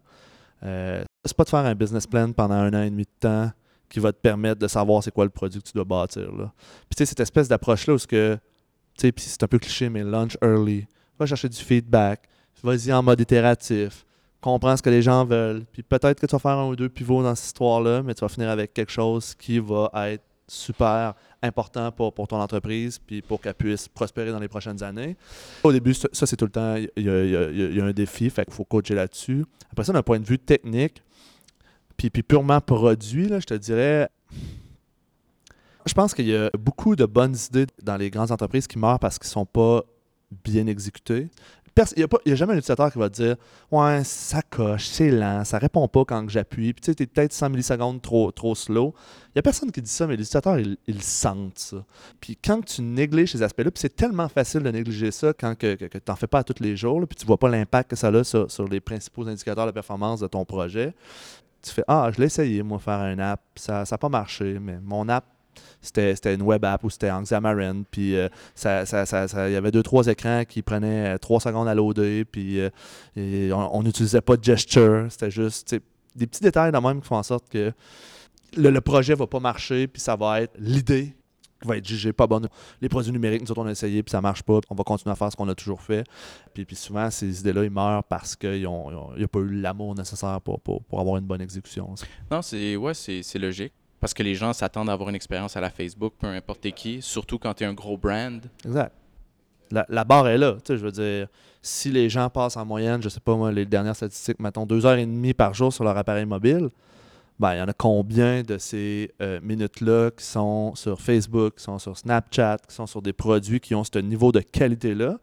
Euh, 0.63 1.03
c'est 1.25 1.35
pas 1.35 1.45
de 1.45 1.49
faire 1.49 1.65
un 1.65 1.75
business 1.75 2.05
plan 2.05 2.31
pendant 2.31 2.55
un 2.55 2.73
an 2.73 2.83
et 2.83 2.89
demi 2.89 3.03
de 3.03 3.09
temps 3.19 3.51
qui 3.93 3.99
va 3.99 4.11
te 4.11 4.17
permettre 4.17 4.59
de 4.59 4.67
savoir 4.67 5.03
c'est 5.03 5.11
quoi 5.11 5.23
le 5.23 5.29
produit 5.29 5.61
que 5.61 5.67
tu 5.67 5.73
dois 5.73 5.83
bâtir. 5.83 6.33
Là. 6.35 6.51
Puis 6.89 6.95
tu 6.95 6.97
sais, 6.97 7.05
cette 7.05 7.19
espèce 7.19 7.47
d'approche-là 7.47 7.93
où 7.93 7.97
que, 7.97 8.39
tu 8.97 9.07
sais, 9.07 9.13
c'est 9.17 9.43
un 9.43 9.47
peu 9.47 9.59
cliché, 9.59 9.87
mais 9.87 10.03
launch 10.03 10.35
early, 10.41 10.87
va 11.19 11.27
chercher 11.27 11.47
du 11.47 11.59
feedback, 11.59 12.27
vas-y 12.63 12.91
en 12.91 13.03
mode 13.03 13.19
itératif, 13.19 14.03
comprends 14.41 14.75
ce 14.75 14.81
que 14.81 14.89
les 14.89 15.03
gens 15.03 15.25
veulent, 15.25 15.63
puis 15.71 15.83
peut-être 15.83 16.19
que 16.19 16.25
tu 16.25 16.31
vas 16.31 16.39
faire 16.39 16.57
un 16.57 16.69
ou 16.69 16.75
deux 16.75 16.89
pivots 16.89 17.21
dans 17.21 17.35
cette 17.35 17.45
histoire-là, 17.45 18.01
mais 18.01 18.15
tu 18.15 18.21
vas 18.21 18.29
finir 18.29 18.49
avec 18.49 18.73
quelque 18.73 18.91
chose 18.91 19.35
qui 19.35 19.59
va 19.59 19.91
être 20.09 20.23
super 20.47 21.13
important 21.43 21.91
pour, 21.91 22.15
pour 22.15 22.27
ton 22.27 22.37
entreprise 22.37 22.97
puis 22.97 23.21
pour 23.21 23.41
qu'elle 23.41 23.53
puisse 23.53 23.87
prospérer 23.87 24.31
dans 24.31 24.39
les 24.39 24.47
prochaines 24.47 24.81
années. 24.81 25.15
Au 25.61 25.71
début, 25.71 25.93
ça, 25.93 26.07
c'est 26.11 26.35
tout 26.35 26.45
le 26.45 26.51
temps, 26.51 26.75
il 26.75 26.89
y, 26.97 27.75
y, 27.75 27.79
a 27.79 27.85
un 27.85 27.91
défi, 27.91 28.31
fait 28.31 28.43
qu'il 28.43 28.55
faut 28.55 28.65
coacher 28.65 28.95
là-dessus. 28.95 29.45
Après 29.71 29.83
ça, 29.83 29.93
d'un 29.93 30.01
point 30.01 30.19
de 30.19 30.25
vue 30.25 30.39
technique, 30.39 31.03
puis, 32.09 32.23
purement 32.23 32.61
produit, 32.61 33.27
là, 33.27 33.39
je 33.39 33.45
te 33.45 33.53
dirais, 33.53 34.09
je 35.85 35.93
pense 35.93 36.13
qu'il 36.13 36.27
y 36.27 36.35
a 36.35 36.49
beaucoup 36.57 36.95
de 36.95 37.05
bonnes 37.05 37.35
idées 37.49 37.67
dans 37.81 37.97
les 37.97 38.09
grandes 38.09 38.31
entreprises 38.31 38.67
qui 38.67 38.79
meurent 38.79 38.99
parce 38.99 39.19
qu'ils 39.19 39.27
ne 39.27 39.33
sont 39.33 39.45
pas 39.45 39.83
bien 40.43 40.67
exécutées. 40.67 41.29
Il 41.97 42.05
n'y 42.25 42.33
a, 42.33 42.35
jamais 42.35 42.53
un 42.53 42.57
utilisateur 42.57 42.91
qui 42.91 42.99
va 42.99 43.09
te 43.09 43.15
dire 43.15 43.35
Ouais, 43.71 44.03
ça 44.03 44.43
coche, 44.43 44.85
c'est 44.85 45.09
lent, 45.09 45.43
ça 45.43 45.57
répond 45.57 45.87
pas 45.87 46.05
quand 46.05 46.29
j'appuie, 46.29 46.71
puis 46.71 46.81
tu 46.81 46.91
sais, 46.91 47.03
es 47.03 47.07
peut-être 47.07 47.33
100 47.33 47.49
millisecondes 47.49 47.99
trop, 47.99 48.31
trop 48.31 48.53
slow. 48.53 48.93
Il 49.29 49.31
n'y 49.37 49.39
a 49.39 49.41
personne 49.41 49.71
qui 49.71 49.81
dit 49.81 49.89
ça, 49.89 50.05
mais 50.05 50.15
les 50.15 50.21
utilisateurs, 50.21 50.59
ils, 50.59 51.01
sentent 51.01 51.57
ça. 51.57 51.83
Puis 52.21 52.37
quand 52.37 52.63
tu 52.63 52.83
négliges 52.83 53.31
ces 53.31 53.41
aspects-là, 53.41 53.71
puis 53.71 53.81
c'est 53.81 53.95
tellement 53.95 54.29
facile 54.29 54.61
de 54.61 54.69
négliger 54.69 55.09
ça 55.09 55.33
quand 55.33 55.57
que, 55.57 55.73
tu 55.73 55.99
n'en 56.07 56.15
fais 56.15 56.27
pas 56.27 56.39
à 56.39 56.43
tous 56.43 56.61
les 56.61 56.77
jours, 56.77 57.01
puis 57.07 57.15
tu 57.15 57.25
vois 57.25 57.37
pas 57.37 57.49
l'impact 57.49 57.89
que 57.89 57.95
ça 57.95 58.09
a 58.09 58.23
sur, 58.23 58.51
sur, 58.51 58.67
les 58.67 58.79
principaux 58.79 59.27
indicateurs 59.27 59.65
de 59.65 59.71
performance 59.71 60.19
de 60.19 60.27
ton 60.27 60.45
projet 60.45 60.93
tu 61.63 61.71
fais 61.71 61.83
Ah, 61.87 62.11
je 62.13 62.19
l'ai 62.19 62.27
essayé, 62.27 62.61
moi, 62.61 62.77
faire 62.79 62.99
un 62.99 63.17
app. 63.19 63.41
Ça 63.55 63.83
n'a 63.89 63.97
pas 63.97 64.09
marché, 64.09 64.59
mais 64.59 64.79
mon 64.81 65.07
app, 65.09 65.25
c'était 65.81 66.33
une 66.33 66.41
web 66.41 66.63
app 66.65 66.83
ou 66.83 66.89
c'était 66.89 67.11
en 67.11 67.23
Xamarin. 67.23 67.83
Puis 67.89 68.15
euh, 68.15 68.29
ça, 68.55 68.83
il 69.47 69.53
y 69.53 69.55
avait 69.55 69.71
deux, 69.71 69.83
trois 69.83 70.07
écrans 70.07 70.43
qui 70.47 70.61
prenaient 70.61 71.15
euh, 71.15 71.17
trois 71.17 71.39
secondes 71.39 71.67
à 71.67 71.75
loader. 71.75 72.25
Puis 72.25 72.59
euh, 72.59 72.69
on 73.53 73.83
n'utilisait 73.83 74.21
pas 74.21 74.37
de 74.37 74.43
gesture. 74.43 75.07
C'était 75.09 75.31
juste 75.31 75.75
des 76.15 76.27
petits 76.27 76.41
détails 76.41 76.71
de 76.71 76.77
même 76.77 77.01
qui 77.01 77.07
font 77.07 77.17
en 77.17 77.23
sorte 77.23 77.49
que 77.49 77.71
le, 78.55 78.81
projet 78.81 79.13
ne 79.13 79.19
va 79.19 79.27
pas 79.27 79.39
marcher. 79.39 79.87
Puis 79.87 80.01
ça 80.01 80.15
va 80.15 80.41
être 80.41 80.53
l'idée 80.59 81.15
va 81.67 81.77
être 81.77 81.87
jugée 81.87 82.13
pas 82.13 82.27
bonne. 82.27 82.47
Les 82.81 82.89
produits 82.89 83.11
numériques, 83.11 83.41
nous 83.41 83.51
autres, 83.51 83.61
on 83.61 83.67
a 83.67 83.71
essayé, 83.71 84.03
puis 84.03 84.11
ça 84.11 84.21
marche 84.21 84.43
pas. 84.43 84.59
On 84.69 84.75
va 84.75 84.83
continuer 84.83 85.11
à 85.11 85.15
faire 85.15 85.31
ce 85.31 85.35
qu'on 85.35 85.49
a 85.49 85.55
toujours 85.55 85.81
fait. 85.81 86.05
Puis, 86.53 86.65
puis 86.65 86.75
souvent, 86.75 87.09
ces 87.09 87.39
idées-là, 87.39 87.63
ils 87.63 87.71
meurent 87.71 88.03
parce 88.03 88.35
qu'il 88.35 88.59
n'y 88.59 88.65
a 89.23 89.27
pas 89.27 89.39
eu 89.39 89.61
l'amour 89.61 89.95
nécessaire 89.95 90.39
pour, 90.41 90.59
pour, 90.61 90.83
pour, 90.83 90.99
avoir 90.99 91.17
une 91.17 91.25
bonne 91.25 91.41
exécution. 91.41 91.95
Non, 92.31 92.41
c'est 92.41 92.75
ouais, 92.75 92.93
c'est 92.93 93.39
logique. 93.39 93.73
Parce 93.99 94.13
que 94.13 94.23
les 94.23 94.35
gens 94.35 94.51
s'attendent 94.51 94.89
à 94.89 94.93
avoir 94.93 95.09
une 95.09 95.15
expérience 95.15 95.55
à 95.55 95.61
la 95.61 95.69
Facebook, 95.69 96.13
peu 96.19 96.27
importe 96.27 96.69
qui, 96.71 97.01
surtout 97.01 97.39
quand 97.39 97.53
tu 97.53 97.63
es 97.63 97.67
un 97.67 97.73
gros 97.73 97.97
brand. 97.97 98.41
Exact. 98.65 98.93
La, 99.71 99.85
la 99.87 100.03
barre 100.03 100.27
est 100.27 100.37
là. 100.37 100.57
Je 100.67 100.73
veux 100.73 100.91
dire, 100.91 101.27
si 101.61 101.89
les 101.89 102.09
gens 102.09 102.29
passent 102.29 102.57
en 102.57 102.65
moyenne, 102.65 103.01
je 103.01 103.07
sais 103.07 103.21
pas 103.21 103.35
moi, 103.35 103.51
les 103.51 103.65
dernières 103.65 103.95
statistiques, 103.95 104.39
mettons 104.39 104.65
deux 104.65 104.85
heures 104.85 104.97
et 104.97 105.05
demie 105.05 105.33
par 105.33 105.53
jour 105.53 105.71
sur 105.71 105.85
leur 105.85 105.97
appareil 105.97 106.25
mobile, 106.25 106.69
ben, 107.39 107.55
il 107.55 107.57
y 107.57 107.61
en 107.61 107.67
a 107.67 107.73
combien 107.73 108.43
de 108.43 108.57
ces 108.57 109.11
euh, 109.21 109.39
minutes-là 109.41 110.11
qui 110.11 110.23
sont 110.23 110.75
sur 110.75 111.01
Facebook, 111.01 111.55
qui 111.57 111.63
sont 111.63 111.79
sur 111.79 111.97
Snapchat, 111.97 112.57
qui 112.67 112.75
sont 112.75 112.87
sur 112.87 113.01
des 113.01 113.13
produits 113.13 113.59
qui 113.59 113.75
ont 113.75 113.83
ce 113.83 113.99
niveau 113.99 114.31
de 114.31 114.39
qualité-là? 114.39 115.17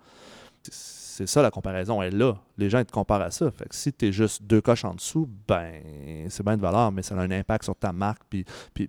C'est 0.63 1.27
ça 1.27 1.43
la 1.43 1.51
comparaison, 1.51 2.01
elle 2.01 2.15
est 2.15 2.19
là. 2.19 2.39
Les 2.57 2.71
gens 2.71 2.83
te 2.83 2.93
comparent 2.93 3.23
à 3.23 3.31
ça. 3.31 3.51
Fait 3.51 3.69
que 3.69 3.75
si 3.75 3.93
tu 3.93 4.09
es 4.09 4.13
juste 4.13 4.43
deux 4.43 4.61
coches 4.61 4.85
en 4.85 4.95
dessous, 4.95 5.29
ben 5.47 5.83
c'est 6.29 6.43
bien 6.43 6.57
de 6.57 6.63
valeur, 6.63 6.93
mais 6.93 7.03
ça 7.03 7.15
a 7.15 7.21
un 7.21 7.31
impact 7.31 7.65
sur 7.65 7.77
ta 7.77 7.93
marque 7.93 8.23
puis, 8.29 8.45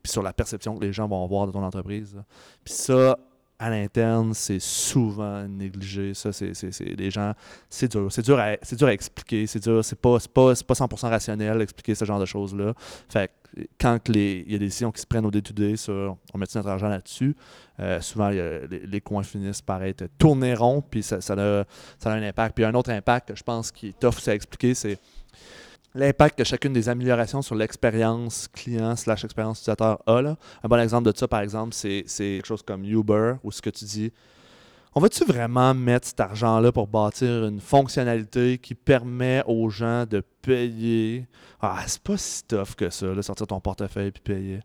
sur 0.05 0.23
la 0.23 0.31
perception 0.31 0.75
que 0.77 0.85
les 0.85 0.93
gens 0.93 1.07
vont 1.07 1.23
avoir 1.23 1.47
de 1.47 1.51
ton 1.51 1.63
entreprise. 1.63 2.15
Puis 2.63 2.73
ça, 2.73 3.17
à 3.61 3.69
l'interne, 3.69 4.33
c'est 4.33 4.59
souvent 4.59 5.47
négligé. 5.47 6.15
Ça, 6.15 6.33
c'est, 6.33 6.51
les 6.81 7.11
gens, 7.11 7.33
c'est 7.69 7.91
dur. 7.91 8.11
C'est 8.11 8.23
dur 8.23 8.39
à, 8.39 8.55
dur 8.57 8.87
à 8.87 8.93
expliquer. 8.93 9.45
C'est 9.45 9.61
dur, 9.61 9.85
c'est 9.85 9.99
pas, 10.01 10.17
pas, 10.33 10.53
pas 10.55 10.73
100% 10.73 11.09
rationnel 11.09 11.59
d'expliquer 11.59 11.93
ce 11.93 12.03
genre 12.03 12.19
de 12.19 12.25
choses-là. 12.25 12.73
Fait 13.07 13.31
quand 13.79 13.99
il 14.09 14.49
y 14.49 14.55
a 14.55 14.57
des 14.57 14.65
décisions 14.65 14.91
qui 14.91 15.01
se 15.01 15.05
prennent 15.05 15.25
au 15.25 15.31
day 15.31 15.75
sur 15.75 16.17
on 16.33 16.37
met 16.37 16.45
notre 16.55 16.69
argent 16.69 16.87
là-dessus, 16.87 17.35
euh, 17.79 18.01
souvent 18.01 18.29
les, 18.29 19.01
coins 19.01 19.23
finissent 19.23 19.61
par 19.61 19.83
être 19.83 20.05
tournés 20.17 20.55
ronds, 20.55 20.81
puis 20.81 21.03
ça, 21.03 21.21
ça, 21.21 21.33
a, 21.33 21.65
ça 21.99 22.11
a 22.11 22.15
un 22.15 22.23
impact. 22.23 22.55
Puis 22.55 22.65
un 22.65 22.73
autre 22.73 22.89
impact 22.89 23.27
que 23.27 23.35
je 23.35 23.43
pense 23.43 23.71
qui 23.71 23.89
est 23.89 23.99
tough 23.99 24.27
à 24.27 24.33
expliquer, 24.33 24.73
c'est 24.73 24.97
l'impact 25.93 26.37
que 26.37 26.43
chacune 26.43 26.73
des 26.73 26.89
améliorations 26.89 27.41
sur 27.41 27.55
l'expérience 27.55 28.47
client 28.47 28.95
slash 28.95 29.23
expérience 29.23 29.59
utilisateur 29.59 30.01
a. 30.05 30.21
Là. 30.21 30.37
Un 30.63 30.67
bon 30.67 30.79
exemple 30.79 31.11
de 31.11 31.17
ça, 31.17 31.27
par 31.27 31.41
exemple, 31.41 31.73
c'est 31.73 32.05
quelque 32.07 32.45
chose 32.45 32.61
comme 32.61 32.85
Uber, 32.85 33.35
où 33.43 33.51
ce 33.51 33.61
que 33.61 33.69
tu 33.69 33.85
dis, 33.85 34.11
on 34.93 34.99
va-tu 34.99 35.23
vraiment 35.23 35.73
mettre 35.73 36.07
cet 36.07 36.19
argent-là 36.19 36.71
pour 36.73 36.87
bâtir 36.87 37.45
une 37.45 37.61
fonctionnalité 37.61 38.57
qui 38.57 38.75
permet 38.75 39.41
aux 39.47 39.69
gens 39.69 40.05
de 40.05 40.21
payer? 40.41 41.27
Ah, 41.61 41.81
c'est 41.87 42.01
pas 42.01 42.17
si 42.17 42.43
tough 42.43 42.75
que 42.75 42.89
ça, 42.89 43.05
là, 43.07 43.21
sortir 43.21 43.47
ton 43.47 43.61
portefeuille 43.61 44.07
et 44.07 44.11
payer. 44.11 44.59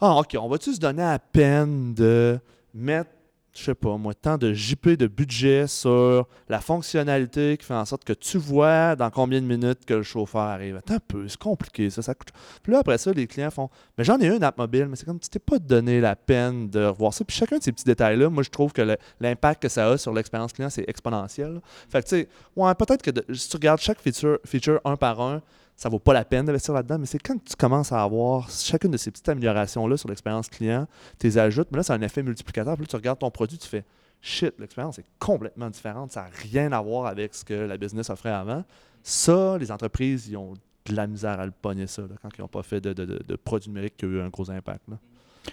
Ah, 0.00 0.16
ok, 0.16 0.36
on 0.38 0.48
va-tu 0.48 0.74
se 0.74 0.80
donner 0.80 1.02
à 1.02 1.18
peine 1.18 1.94
de 1.94 2.38
mettre 2.74 3.10
je 3.56 3.62
sais 3.62 3.74
pas, 3.74 3.96
moi, 3.96 4.14
tant 4.14 4.36
de 4.36 4.52
JP 4.52 4.90
de 4.90 5.06
budget 5.06 5.68
sur 5.68 6.26
la 6.48 6.60
fonctionnalité 6.60 7.56
qui 7.56 7.64
fait 7.64 7.74
en 7.74 7.84
sorte 7.84 8.02
que 8.02 8.12
tu 8.12 8.36
vois 8.36 8.96
dans 8.96 9.10
combien 9.10 9.40
de 9.40 9.46
minutes 9.46 9.84
que 9.86 9.94
le 9.94 10.02
chauffeur 10.02 10.42
arrive. 10.42 10.76
Attends 10.76 10.94
un 10.94 11.00
peu, 11.06 11.28
c'est 11.28 11.38
compliqué, 11.38 11.88
ça, 11.88 12.02
ça 12.02 12.14
coûte. 12.14 12.30
Puis 12.62 12.72
là, 12.72 12.80
après 12.80 12.98
ça, 12.98 13.12
les 13.12 13.28
clients 13.28 13.52
font 13.52 13.70
Mais 13.96 14.02
j'en 14.02 14.20
ai 14.20 14.26
une 14.26 14.42
app 14.42 14.58
mobile, 14.58 14.86
mais 14.88 14.96
c'est 14.96 15.06
comme 15.06 15.20
tu 15.20 15.28
t'es 15.28 15.38
pas 15.38 15.60
donné 15.60 16.00
la 16.00 16.16
peine 16.16 16.68
de 16.68 16.84
revoir 16.84 17.14
ça. 17.14 17.24
Puis 17.24 17.36
chacun 17.36 17.58
de 17.58 17.62
ces 17.62 17.70
petits 17.70 17.84
détails-là, 17.84 18.28
moi, 18.28 18.42
je 18.42 18.50
trouve 18.50 18.72
que 18.72 18.96
l'impact 19.20 19.62
que 19.62 19.68
ça 19.68 19.88
a 19.88 19.98
sur 19.98 20.12
l'expérience 20.12 20.52
client, 20.52 20.70
c'est 20.70 20.88
exponentiel. 20.88 21.60
Fait 21.88 22.02
que, 22.02 22.08
tu 22.08 22.16
sais, 22.16 22.28
ouais, 22.56 22.74
peut-être 22.74 23.02
que 23.02 23.34
si 23.34 23.48
tu 23.48 23.56
regardes 23.56 23.80
chaque 23.80 24.00
feature, 24.00 24.38
feature 24.44 24.80
un 24.84 24.96
par 24.96 25.20
un, 25.20 25.40
ça 25.76 25.88
vaut 25.88 25.98
pas 25.98 26.12
la 26.12 26.24
peine 26.24 26.46
d'investir 26.46 26.72
là-dedans, 26.72 26.98
mais 26.98 27.06
c'est 27.06 27.18
quand 27.18 27.42
tu 27.42 27.56
commences 27.56 27.92
à 27.92 28.02
avoir 28.02 28.48
chacune 28.50 28.92
de 28.92 28.96
ces 28.96 29.10
petites 29.10 29.28
améliorations-là 29.28 29.96
sur 29.96 30.08
l'expérience 30.08 30.48
client, 30.48 30.86
tu 31.18 31.26
les 31.26 31.38
ajoutes, 31.38 31.68
mais 31.72 31.78
là, 31.78 31.82
c'est 31.82 31.92
un 31.92 32.02
effet 32.02 32.22
multiplicateur. 32.22 32.74
Puis 32.74 32.84
là, 32.84 32.88
tu 32.88 32.96
regardes 32.96 33.18
ton 33.18 33.30
produit, 33.30 33.58
tu 33.58 33.68
fais 33.68 33.84
shit, 34.20 34.54
l'expérience 34.58 34.98
est 34.98 35.04
complètement 35.18 35.68
différente, 35.68 36.12
ça 36.12 36.22
n'a 36.22 36.28
rien 36.32 36.72
à 36.72 36.80
voir 36.80 37.06
avec 37.06 37.34
ce 37.34 37.44
que 37.44 37.54
la 37.54 37.76
business 37.76 38.08
offrait 38.08 38.30
avant. 38.30 38.64
Ça, 39.02 39.58
les 39.58 39.70
entreprises, 39.70 40.28
ils 40.28 40.36
ont 40.36 40.54
de 40.86 40.94
la 40.94 41.06
misère 41.06 41.40
à 41.40 41.46
le 41.46 41.52
pogner, 41.52 41.86
ça, 41.86 42.02
quand 42.22 42.28
ils 42.38 42.40
n'ont 42.40 42.48
pas 42.48 42.62
fait 42.62 42.80
de, 42.80 42.92
de, 42.92 43.36
produits 43.36 43.68
numériques 43.68 43.96
qui 43.96 44.04
ont 44.06 44.10
eu 44.10 44.20
un 44.20 44.28
gros 44.28 44.50
impact. 44.50 44.84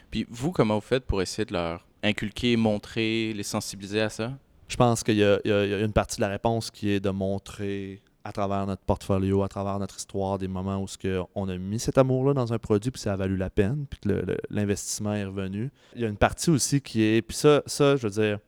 Puis 0.09 0.25
vous, 0.29 0.51
comment 0.51 0.75
vous 0.75 0.81
faites 0.81 1.05
pour 1.05 1.21
essayer 1.21 1.45
de 1.45 1.53
leur 1.53 1.85
inculquer, 2.03 2.55
montrer, 2.55 3.33
les 3.33 3.43
sensibiliser 3.43 4.01
à 4.01 4.09
ça? 4.09 4.33
Je 4.67 4.77
pense 4.77 5.03
qu'il 5.03 5.15
y, 5.15 5.19
y, 5.19 5.23
a 5.23 5.79
une 5.79 5.91
partie 5.91 6.17
de 6.17 6.21
la 6.21 6.29
réponse 6.29 6.71
qui 6.71 6.91
est 6.91 7.01
de 7.01 7.09
montrer 7.09 8.01
à 8.23 8.31
travers 8.31 8.65
notre 8.65 8.83
portfolio, 8.83 9.43
à 9.43 9.47
travers 9.47 9.79
notre 9.79 9.97
histoire, 9.97 10.37
des 10.37 10.47
moments 10.47 10.81
où 10.81 10.87
ce 10.87 11.23
on 11.35 11.49
a 11.49 11.57
mis 11.57 11.79
cet 11.79 11.97
amour-là 11.97 12.33
dans 12.33 12.53
un 12.53 12.59
produit, 12.59 12.91
puis 12.91 13.01
ça 13.01 13.13
a 13.13 13.15
valu 13.15 13.37
la 13.37 13.49
peine, 13.49 13.85
puis 13.89 13.99
que 13.99 14.37
l'investissement 14.49 15.13
est 15.13 15.25
revenu. 15.25 15.71
Il 15.95 16.01
y 16.01 16.05
a 16.05 16.07
une 16.07 16.17
partie 16.17 16.49
aussi 16.49 16.81
qui 16.81 17.03
est, 17.03 17.21
puis 17.21 17.35
ça, 17.35 17.61
je 17.67 17.97
veux 17.97 18.09
dire, 18.09 18.39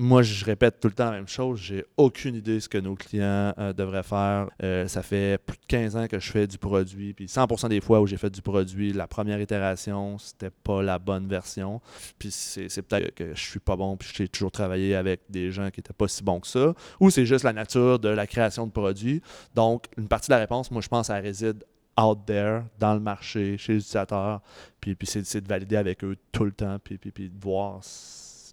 moi, 0.00 0.22
je 0.22 0.44
répète 0.44 0.78
tout 0.78 0.86
le 0.86 0.94
temps 0.94 1.06
la 1.06 1.16
même 1.16 1.26
chose. 1.26 1.58
J'ai 1.58 1.84
aucune 1.96 2.36
idée 2.36 2.54
de 2.54 2.60
ce 2.60 2.68
que 2.68 2.78
nos 2.78 2.94
clients 2.94 3.52
euh, 3.58 3.72
devraient 3.72 4.04
faire. 4.04 4.48
Euh, 4.62 4.86
ça 4.86 5.02
fait 5.02 5.38
plus 5.44 5.56
de 5.56 5.66
15 5.66 5.96
ans 5.96 6.06
que 6.06 6.20
je 6.20 6.30
fais 6.30 6.46
du 6.46 6.56
produit. 6.56 7.14
Puis 7.14 7.26
100% 7.26 7.68
des 7.68 7.80
fois 7.80 8.00
où 8.00 8.06
j'ai 8.06 8.16
fait 8.16 8.30
du 8.30 8.40
produit, 8.40 8.92
la 8.92 9.08
première 9.08 9.40
itération, 9.40 10.16
c'était 10.18 10.50
pas 10.50 10.82
la 10.82 11.00
bonne 11.00 11.26
version. 11.26 11.80
Puis 12.16 12.30
c'est 12.30 12.82
peut-être 12.82 13.12
que 13.12 13.34
je 13.34 13.40
suis 13.40 13.58
pas 13.58 13.74
bon, 13.74 13.96
puis 13.96 14.08
j'ai 14.14 14.28
toujours 14.28 14.52
travaillé 14.52 14.94
avec 14.94 15.22
des 15.28 15.50
gens 15.50 15.68
qui 15.70 15.80
étaient 15.80 15.92
pas 15.92 16.06
si 16.06 16.22
bons 16.22 16.38
que 16.38 16.46
ça. 16.46 16.74
Ou 17.00 17.10
c'est 17.10 17.26
juste 17.26 17.42
la 17.42 17.52
nature 17.52 17.98
de 17.98 18.08
la 18.08 18.28
création 18.28 18.68
de 18.68 18.72
produits. 18.72 19.20
Donc, 19.56 19.86
une 19.96 20.06
partie 20.06 20.28
de 20.28 20.34
la 20.34 20.40
réponse, 20.40 20.70
moi, 20.70 20.80
je 20.80 20.88
pense, 20.88 21.10
elle 21.10 21.24
réside 21.24 21.64
out 22.00 22.20
there, 22.24 22.62
dans 22.78 22.94
le 22.94 23.00
marché, 23.00 23.58
chez 23.58 23.72
les 23.72 23.78
utilisateurs. 23.80 24.42
Puis, 24.80 24.94
puis 24.94 25.08
c'est 25.08 25.40
de 25.40 25.48
valider 25.48 25.74
avec 25.74 26.04
eux 26.04 26.16
tout 26.30 26.44
le 26.44 26.52
temps, 26.52 26.78
puis, 26.78 26.98
puis, 26.98 27.10
puis 27.10 27.28
de 27.28 27.42
voir 27.42 27.82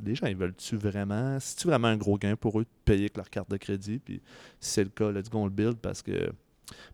les 0.03 0.15
gens, 0.15 0.27
ils 0.27 0.35
veulent-tu 0.35 0.75
vraiment, 0.77 1.37
c'est-tu 1.39 1.67
vraiment 1.67 1.87
un 1.87 1.97
gros 1.97 2.17
gain 2.17 2.35
pour 2.35 2.59
eux 2.59 2.63
de 2.63 2.69
payer 2.83 3.01
avec 3.01 3.17
leur 3.17 3.29
carte 3.29 3.49
de 3.49 3.57
crédit? 3.57 3.99
Puis 3.99 4.21
si 4.59 4.71
c'est 4.71 4.83
le 4.83 4.89
cas, 4.89 5.11
let's 5.11 5.29
go, 5.29 5.39
on 5.39 5.45
le 5.45 5.51
build 5.51 5.77
parce 5.77 6.01
que 6.01 6.31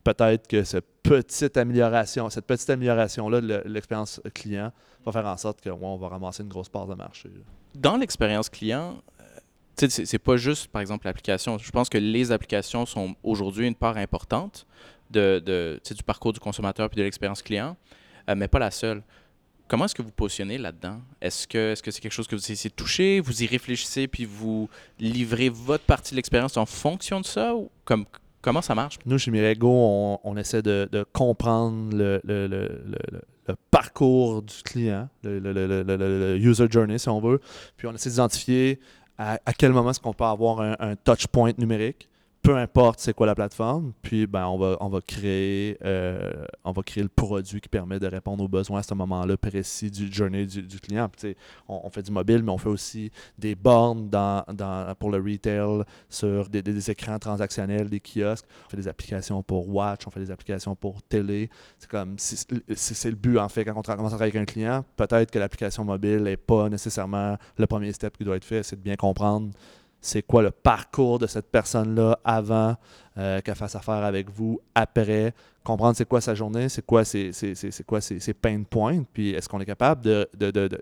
peut-être 0.03 0.47
que 0.47 0.63
cette 0.63 0.85
petite 1.03 1.57
amélioration, 1.57 2.29
cette 2.29 2.45
petite 2.45 2.69
amélioration-là 2.69 3.41
de 3.41 3.63
l'expérience 3.65 4.21
client 4.33 4.71
va 5.05 5.11
faire 5.11 5.25
en 5.25 5.37
sorte 5.37 5.61
qu'on 5.61 5.97
va 5.97 6.07
ramasser 6.09 6.43
une 6.43 6.49
grosse 6.49 6.69
part 6.69 6.87
de 6.87 6.95
marché. 6.95 7.29
Dans 7.75 7.97
l'expérience 7.97 8.49
client, 8.49 9.01
euh, 9.19 9.87
c'est 9.89 10.19
pas 10.19 10.37
juste, 10.37 10.67
par 10.67 10.81
exemple, 10.81 11.05
l'application. 11.05 11.57
Je 11.57 11.71
pense 11.71 11.89
que 11.89 11.97
les 11.97 12.31
applications 12.31 12.85
sont 12.85 13.15
aujourd'hui 13.23 13.67
une 13.67 13.75
part 13.75 13.97
importante 13.97 14.67
de, 15.09 15.41
de 15.43 15.79
du 15.93 16.03
parcours 16.03 16.33
du 16.33 16.39
consommateur 16.39 16.89
puis 16.89 16.97
de 16.97 17.03
l'expérience 17.03 17.41
client, 17.41 17.75
euh, 18.29 18.35
mais 18.35 18.47
pas 18.47 18.59
la 18.59 18.71
seule. 18.71 19.03
Comment 19.71 19.85
est-ce 19.85 19.95
que 19.95 20.01
vous 20.01 20.11
positionnez 20.11 20.57
là-dedans? 20.57 20.99
Est-ce 21.21 21.47
que 21.47 21.75
c'est 21.75 21.87
-ce 21.87 21.91
c'est 21.91 22.01
quelque 22.01 22.11
chose 22.11 22.27
que 22.27 22.35
vous 22.35 22.41
essayez 22.41 22.69
de 22.69 22.75
toucher, 22.75 23.21
vous 23.21 23.41
y 23.41 23.45
réfléchissez, 23.45 24.05
puis 24.05 24.25
vous 24.25 24.67
livrez 24.99 25.47
votre 25.47 25.85
partie 25.85 26.11
de 26.11 26.17
l'expérience 26.17 26.57
en 26.57 26.65
fonction 26.65 27.21
de 27.21 27.25
ça? 27.25 27.55
Ou 27.55 27.69
comme, 27.85 28.03
comment 28.41 28.61
ça 28.61 28.75
marche? 28.75 28.99
Nous, 29.05 29.17
chez 29.17 29.31
Mirego, 29.31 30.19
on, 30.25 30.35
essaie 30.35 30.61
de, 30.61 31.05
comprendre 31.13 31.95
le, 31.95 32.19
parcours 33.71 34.41
du 34.41 34.61
client, 34.61 35.07
le, 35.23 36.35
user 36.37 36.67
journey, 36.69 36.99
si 36.99 37.07
on 37.07 37.21
veut. 37.21 37.39
Puis 37.77 37.87
on 37.87 37.93
essaie 37.93 38.09
d'identifier 38.09 38.81
à, 39.17 39.39
à, 39.45 39.53
quel 39.53 39.71
moment 39.71 39.91
est-ce 39.91 40.01
qu'on 40.01 40.13
peut 40.13 40.25
avoir 40.25 40.59
un, 40.59 40.75
un 40.79 40.97
touch 40.97 41.27
point 41.27 41.53
numérique 41.57 42.09
peu 42.41 42.57
importe 42.57 42.99
c'est 42.99 43.13
quoi 43.13 43.27
la 43.27 43.35
plateforme, 43.35 43.93
puis 44.01 44.25
ben, 44.25 44.47
on, 44.47 44.57
va, 44.57 44.77
on, 44.79 44.89
va 44.89 44.99
créer, 45.01 45.77
euh, 45.85 46.31
on 46.63 46.71
va 46.71 46.81
créer 46.81 47.03
le 47.03 47.09
produit 47.09 47.61
qui 47.61 47.69
permet 47.69 47.99
de 47.99 48.07
répondre 48.07 48.43
aux 48.43 48.47
besoins 48.47 48.79
à 48.79 48.83
ce 48.83 48.93
moment-là 48.95 49.37
précis 49.37 49.91
du 49.91 50.11
journey 50.11 50.45
du, 50.45 50.79
client. 50.79 51.09
on, 51.67 51.89
fait 51.91 52.01
du 52.01 52.11
mobile, 52.11 52.41
mais 52.43 52.51
on 52.51 52.57
fait 52.57 52.69
aussi 52.69 53.11
des 53.37 53.53
bornes 53.53 54.09
pour 54.99 55.11
le 55.11 55.17
retail 55.17 55.83
sur 56.09 56.49
des, 56.49 56.63
des, 56.63 56.89
écrans 56.89 57.19
transactionnels, 57.19 57.89
des 57.89 57.99
kiosques. 57.99 58.45
On 58.65 58.69
fait 58.69 58.77
des 58.77 58.87
applications 58.87 59.43
pour 59.43 59.69
Watch, 59.69 60.07
on 60.07 60.09
fait 60.09 60.21
des 60.21 60.31
applications 60.31 60.75
pour 60.75 61.03
télé. 61.03 61.49
C'est 61.77 61.89
comme 61.89 62.15
c'est 62.17 63.09
le 63.09 63.15
but 63.15 63.37
en 63.37 63.49
fait 63.49 63.65
quand 63.65 63.77
on 63.77 63.81
commence 63.81 64.13
à 64.13 64.17
travailler 64.17 64.35
avec 64.35 64.49
un 64.49 64.51
client. 64.51 64.85
Peut-être 64.95 65.29
que 65.29 65.37
l'application 65.37 65.83
mobile 65.83 66.23
n'est 66.23 66.37
pas 66.37 66.69
nécessairement 66.69 67.37
le 67.57 67.67
premier 67.67 67.91
step 67.91 68.17
qui 68.17 68.23
doit 68.23 68.37
être 68.37 68.45
fait, 68.45 68.63
c'est 68.63 68.75
de 68.75 68.81
bien 68.81 68.95
comprendre 68.95 69.51
c'est 70.01 70.23
quoi 70.23 70.41
le 70.41 70.51
parcours 70.51 71.19
de 71.19 71.27
cette 71.27 71.51
personne-là 71.51 72.19
avant 72.25 72.75
euh, 73.17 73.39
qu'elle 73.41 73.55
fasse 73.55 73.75
affaire 73.75 74.03
avec 74.03 74.29
vous, 74.29 74.59
après, 74.73 75.33
comprendre 75.63 75.95
c'est 75.95 76.07
quoi 76.07 76.21
sa 76.21 76.33
journée, 76.33 76.69
c'est 76.69 76.85
quoi 76.85 77.05
ses, 77.05 77.31
c'est 77.33 77.85
quoi 77.85 78.01
ses, 78.01 78.33
pain 78.33 78.63
points, 78.63 79.03
puis 79.13 79.31
est-ce 79.31 79.47
qu'on 79.47 79.59
est 79.59 79.65
capable 79.65 80.01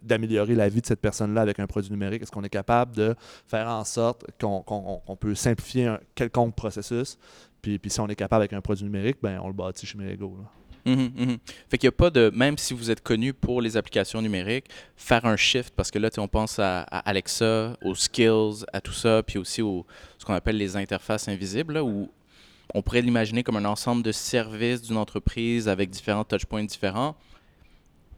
d'améliorer 0.01 0.53
de, 0.53 0.57
la 0.57 0.69
vie 0.69 0.81
de 0.81 0.85
cette 0.85 1.01
personne-là 1.01 1.41
avec 1.41 1.59
un 1.59 1.67
produit 1.67 1.91
numérique, 1.91 2.21
est-ce 2.21 2.31
qu'on 2.31 2.43
est 2.43 2.49
capable 2.49 2.95
de 2.95 3.15
faire 3.45 3.67
en 3.67 3.83
sorte 3.83 4.25
qu'on 4.39 5.17
peut 5.19 5.35
simplifier 5.35 5.87
un 5.87 5.99
quelconque 6.15 6.55
processus, 6.55 7.17
puis, 7.61 7.77
puis 7.77 7.91
si 7.91 7.99
on 7.99 8.07
est 8.07 8.15
capable 8.15 8.43
avec 8.43 8.53
un 8.53 8.61
produit 8.61 8.85
numérique, 8.85 9.17
ben 9.21 9.39
on 9.43 9.47
le 9.47 9.53
bâtit 9.53 9.85
chez 9.85 9.97
Mhm, 10.85 11.11
mhm. 11.15 11.37
Fait 11.69 11.77
qu'il 11.77 11.87
n'y 11.87 11.93
a 11.93 11.97
pas 11.97 12.09
de, 12.09 12.31
même 12.33 12.57
si 12.57 12.73
vous 12.73 12.91
êtes 12.91 13.01
connu 13.01 13.33
pour 13.33 13.61
les 13.61 13.77
applications 13.77 14.21
numériques, 14.21 14.65
faire 14.95 15.25
un 15.25 15.35
shift, 15.35 15.73
parce 15.75 15.91
que 15.91 15.99
là, 15.99 16.09
on 16.17 16.27
pense 16.27 16.59
à, 16.59 16.81
Alexa, 16.81 17.77
aux 17.83 17.95
skills, 17.95 18.65
à 18.73 18.81
tout 18.81 18.93
ça, 18.93 19.23
puis 19.23 19.37
aussi 19.37 19.61
aux 19.61 19.85
ce 20.17 20.25
qu'on 20.25 20.33
appelle 20.33 20.57
les 20.57 20.75
interfaces 20.75 21.27
invisibles, 21.27 21.77
où 21.77 22.09
on 22.73 22.81
pourrait 22.81 23.01
l'imaginer 23.01 23.43
comme 23.43 23.57
un 23.57 23.65
ensemble 23.65 24.03
de 24.03 24.11
services 24.11 24.81
d'une 24.81 24.97
entreprise 24.97 25.67
avec 25.67 25.89
différents 25.89 26.23
touchpoints 26.23 26.63
différents. 26.63 27.15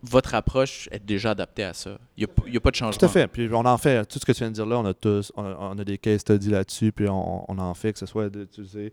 votre 0.04 0.34
approche 0.34 0.90
est 0.92 1.06
déjà 1.06 1.32
adaptée 1.32 1.64
à 1.64 1.74
ça. 1.74 2.00
Il 2.18 2.28
n'y 2.48 2.58
a, 2.58 2.60
pas 2.60 2.72
de 2.72 2.76
changement. 2.76 2.98
Tout 2.98 3.06
à 3.06 3.08
fait. 3.08 3.28
Puis 3.28 3.48
on 3.54 3.66
en 3.66 3.78
fait, 3.78 4.04
tout 4.06 4.18
ce 4.18 4.26
que 4.26 4.32
tu 4.32 4.40
viens 4.40 4.50
de 4.50 4.56
dire 4.56 4.66
là, 4.66 4.80
on 4.80 4.86
a 4.86 4.96
tous, 4.96 5.32
on 5.36 5.78
a, 5.78 5.84
des 5.84 6.00
case 6.00 6.22
studies 6.22 6.50
là-dessus, 6.50 6.92
puis 6.92 7.08
on, 7.08 7.50
on, 7.50 7.58
en 7.60 7.74
fait, 7.76 7.94
que 7.94 8.00
ce 8.00 8.08
soit 8.08 8.30
d'utiliser, 8.30 8.92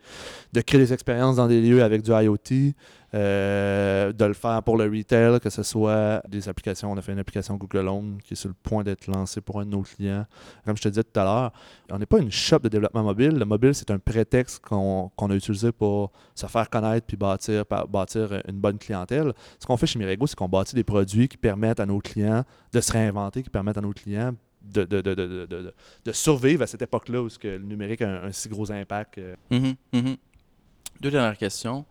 de 0.53 0.61
créer 0.61 0.81
des 0.81 0.93
expériences 0.93 1.37
dans 1.37 1.49
des 1.49 1.63
lieux 1.63 1.83
avec 1.83 2.03
du 2.03 2.11
IoT, 2.11 2.75
de 3.13 4.25
le 4.25 4.35
faire 4.35 4.63
pour 4.63 4.77
le 4.77 4.85
retail, 4.85 5.41
que 5.41 5.51
ce 5.51 5.63
soit 5.63 6.23
des 6.29 6.49
applications. 6.49 6.93
On 6.93 6.97
a 6.97 7.03
fait 7.03 7.13
une 7.13 7.19
application 7.19 7.57
Google 7.57 7.89
Home 7.89 8.19
qui 8.23 8.35
est 8.35 8.37
sur 8.37 8.49
le 8.49 8.55
point 8.55 8.83
d'être 8.85 9.07
lancée 9.07 9.41
pour 9.41 9.61
un 9.61 9.65
de 9.65 9.71
nos 9.71 9.83
clients. 9.83 10.27
Comme 10.65 10.77
je 10.77 10.83
te 10.83 10.89
disais 10.89 11.05
tout 11.05 11.19
à 11.19 11.25
l'heure, 11.25 11.53
on 11.91 11.99
n'est 11.99 12.07
pas 12.07 12.19
une 12.19 12.31
shop 12.31 12.61
de 12.61 12.69
développement 12.69 13.03
mobile. 13.03 13.31
Le 13.31 13.45
mobile, 13.45 13.75
c'est 13.75 13.91
un 13.91 13.99
prétexte 13.99 14.61
qu'on 14.61 15.11
a 15.19 15.35
utilisé 15.35 15.73
pour 15.73 16.13
se 16.35 16.47
faire 16.47 16.69
connaître 16.69 17.07
puis 17.07 17.17
bâtir, 17.17 17.65
bâtir 17.89 18.43
une 18.47 18.59
bonne 18.59 18.79
clientèle. 18.79 19.33
Ce 19.59 19.67
qu'on 19.67 19.77
fait 19.77 19.87
chez 19.87 19.99
Mirego, 19.99 20.27
c'est 20.27 20.37
qu'on 20.37 20.49
bâtit 20.49 20.75
des 20.75 20.85
produits 20.85 21.29
qui 21.29 21.37
permettent 21.37 21.81
à 21.81 21.87
nos 21.87 22.01
clients 22.01 22.45
de 22.73 22.81
se 22.81 22.93
réinventer, 22.93 23.43
qui 23.43 23.51
permettent 23.51 23.79
à 23.79 23.83
nos 23.83 23.93
clients 23.93 24.35
de, 24.63 24.85
de, 24.85 25.01
de, 25.01 25.75
de 26.05 26.13
survivre 26.13 26.63
à 26.63 26.67
cette 26.67 26.83
époque-là 26.83 27.23
où 27.23 27.29
que 27.29 27.49
le 27.49 27.59
numérique 27.59 28.03
a 28.03 28.25
un, 28.25 28.33
si 28.33 28.49
gros 28.49 28.71
impact. 28.71 29.19
Euh. 29.19 29.35
Mm-hmm, 29.51 29.77
mm-hmm. 29.95 30.17
Deux 31.01 31.11
dernières 31.11 31.39
questions. 31.39 31.85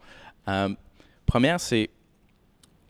Euh, 0.48 0.70
Première, 1.28 1.60
c'est 1.60 1.90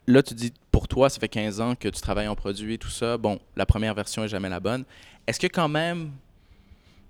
là, 0.06 0.22
tu 0.22 0.32
dis 0.32 0.52
pour 0.70 0.88
toi, 0.88 1.10
ça 1.10 1.18
fait 1.20 1.28
15 1.28 1.60
ans 1.60 1.74
que 1.74 1.88
tu 1.88 2.00
travailles 2.00 2.28
en 2.28 2.36
produit 2.36 2.74
et 2.74 2.78
tout 2.78 2.88
ça. 2.88 3.18
Bon, 3.18 3.40
la 3.56 3.66
première 3.66 3.94
version 3.94 4.24
est 4.24 4.28
jamais 4.28 4.48
la 4.48 4.60
bonne. 4.60 4.84
Est-ce 5.26 5.40
que 5.40 5.48
quand 5.48 5.68
même, 5.68 6.12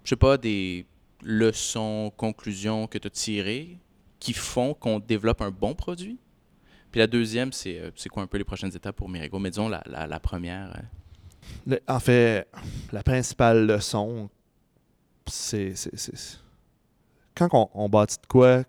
je 0.05 0.11
sais 0.11 0.17
pas, 0.17 0.39
des 0.39 0.87
leçons, 1.23 2.11
conclusions 2.17 2.87
que 2.87 2.97
tu 2.97 3.07
as 3.07 3.11
tirées 3.11 3.79
qui 4.19 4.33
font 4.33 4.73
qu'on 4.75 4.99
développe 4.99 5.43
un 5.43 5.51
bon 5.51 5.75
produit? 5.75 6.19
Puis 6.91 6.99
la 6.99 7.07
deuxième, 7.07 7.53
c'est 7.53 7.79
euh, 7.79 7.91
quoi 8.11 8.23
un 8.23 8.27
peu 8.27 8.39
les 8.39 8.45
prochaines 8.45 8.75
étapes 8.75 8.97
pour 8.97 9.11
Mirigo? 9.11 9.39
Mais 9.39 9.51
disons 9.51 9.69
la, 9.69 9.83
la, 9.87 10.21
première. 10.21 10.75
Euh. 11.69 11.79
en 11.87 12.01
fait, 12.01 12.49
la 12.91 13.03
principale 13.03 13.67
leçon, 13.67 14.31
c'est 15.27 15.75
quand 17.35 17.49
on, 17.53 17.69
on 17.75 17.89
bâtit 17.91 18.17
de 18.17 18.27
quoi 18.27 18.65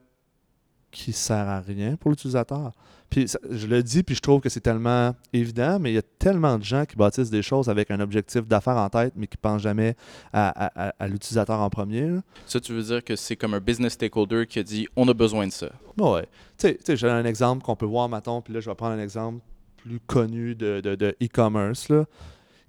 qui 0.92 1.14
sert 1.14 1.48
à 1.48 1.60
rien 1.60 1.96
pour 1.96 2.12
l'utilisateur. 2.12 2.74
Puis 3.10 3.26
je 3.50 3.68
le 3.68 3.82
dis, 3.82 4.04
puis 4.04 4.16
je 4.16 4.22
trouve 4.22 4.40
que 4.40 4.50
c'est 4.50 4.60
tellement 4.60 5.16
évident, 5.34 5.80
mais 5.80 5.92
il 5.92 5.96
y 5.96 6.00
a 6.00 6.04
tellement 6.20 6.58
de 6.58 6.64
gens 6.64 6.86
qui 6.86 6.96
bâtissent 6.96 7.32
des 7.32 7.42
choses 7.42 7.68
avec 7.68 7.90
un 7.90 8.00
objectif 8.00 8.48
d'affaires 8.48 8.78
en 8.78 8.90
tête, 8.90 9.14
mais 9.16 9.26
qui 9.26 9.38
ne 9.38 9.42
pensent 9.42 9.64
jamais 9.64 9.96
à, 10.32 10.94
l'utilisateur 11.08 11.60
en 11.60 11.70
premier. 11.70 12.20
Ça, 12.46 12.60
tu 12.60 12.74
veux 12.74 12.84
dire 12.84 13.04
que 13.04 13.16
c'est 13.16 13.36
comme 13.36 13.56
un 13.56 13.60
business 13.60 13.94
stakeholder 13.94 14.46
qui 14.48 14.60
a 14.60 14.64
dit 14.64 14.88
on 14.96 15.08
a 15.08 15.14
besoin 15.14 15.48
de 15.48 15.52
ça. 15.52 15.70
Oui. 15.98 16.22
Tu 16.58 16.78
sais, 16.84 16.96
j'ai 16.96 17.10
un 17.10 17.26
exemple 17.26 17.64
qu'on 17.64 17.76
peut 17.76 17.86
voir, 17.86 18.10
maintenant, 18.10 18.42
puis 18.42 18.54
là, 18.54 18.60
je 18.60 18.70
vais 18.70 18.76
prendre 18.76 18.94
un 18.94 19.02
exemple 19.02 19.42
plus 19.78 20.00
connu 20.00 20.56
de 20.56 21.16
e-commerce. 21.22 21.90
De, 21.90 22.06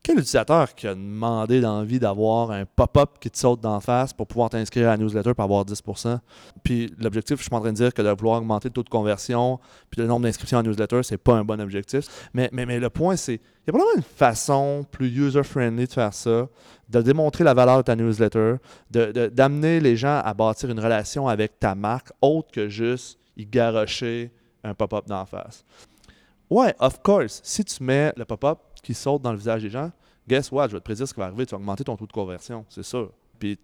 quel 0.02 0.16
utilisateur 0.16 0.74
qui 0.74 0.86
a 0.86 0.94
demandé 0.94 1.60
d'envie 1.60 1.98
d'avoir 1.98 2.50
un 2.50 2.64
pop-up 2.64 3.18
qui 3.20 3.30
te 3.30 3.38
saute 3.38 3.60
d'en 3.60 3.80
face 3.80 4.12
pour 4.12 4.26
pouvoir 4.26 4.50
t'inscrire 4.50 4.88
à 4.88 4.92
la 4.92 4.96
newsletter 4.96 5.34
pour 5.34 5.44
avoir 5.44 5.64
10% 5.64 6.18
Puis 6.62 6.92
l'objectif, 6.98 7.38
je 7.38 7.42
suis 7.42 7.54
en 7.54 7.60
train 7.60 7.72
de 7.72 7.76
dire 7.76 7.92
que 7.92 8.00
de 8.00 8.08
vouloir 8.08 8.38
augmenter 8.38 8.68
le 8.68 8.72
taux 8.72 8.82
de 8.82 8.88
conversion 8.88 9.58
puis 9.90 10.00
le 10.00 10.06
nombre 10.06 10.22
d'inscriptions 10.22 10.58
à 10.58 10.62
newsletter, 10.62 11.02
c'est 11.02 11.18
pas 11.18 11.34
un 11.34 11.44
bon 11.44 11.60
objectif. 11.60 12.06
Mais, 12.32 12.48
mais, 12.52 12.66
mais 12.66 12.80
le 12.80 12.90
point, 12.90 13.16
c'est 13.16 13.34
il 13.34 13.66
y 13.66 13.70
a 13.70 13.72
probablement 13.72 13.96
une 13.96 14.02
façon 14.02 14.86
plus 14.90 15.08
user-friendly 15.08 15.86
de 15.86 15.92
faire 15.92 16.14
ça, 16.14 16.48
de 16.88 17.02
démontrer 17.02 17.44
la 17.44 17.52
valeur 17.52 17.78
de 17.78 17.82
ta 17.82 17.94
newsletter, 17.94 18.54
d'amener 18.90 19.80
les 19.80 19.96
gens 19.96 20.20
à 20.24 20.32
bâtir 20.32 20.70
une 20.70 20.80
relation 20.80 21.28
avec 21.28 21.58
ta 21.58 21.74
marque 21.74 22.10
autre 22.22 22.50
que 22.50 22.68
juste 22.68 23.18
y 23.36 23.44
garocher 23.44 24.32
un 24.64 24.74
pop-up 24.74 25.06
d'en 25.06 25.26
face. 25.26 25.64
Ouais, 26.50 26.74
of 26.80 27.00
course, 27.00 27.40
si 27.44 27.64
tu 27.64 27.82
mets 27.82 28.12
le 28.16 28.24
pop-up 28.24 28.58
qui 28.82 28.92
saute 28.92 29.22
dans 29.22 29.30
le 29.30 29.38
visage 29.38 29.62
des 29.62 29.70
gens, 29.70 29.92
guess 30.26 30.50
what, 30.50 30.68
je 30.68 30.72
vais 30.72 30.80
te 30.80 30.84
prédire 30.84 31.06
ce 31.06 31.14
qui 31.14 31.20
va 31.20 31.26
arriver, 31.26 31.46
tu 31.46 31.52
vas 31.52 31.58
augmenter 31.58 31.84
ton 31.84 31.96
taux 31.96 32.06
de 32.06 32.12
conversion, 32.12 32.64
c'est 32.68 32.82
sûr. 32.82 33.12
Puis, 33.38 33.56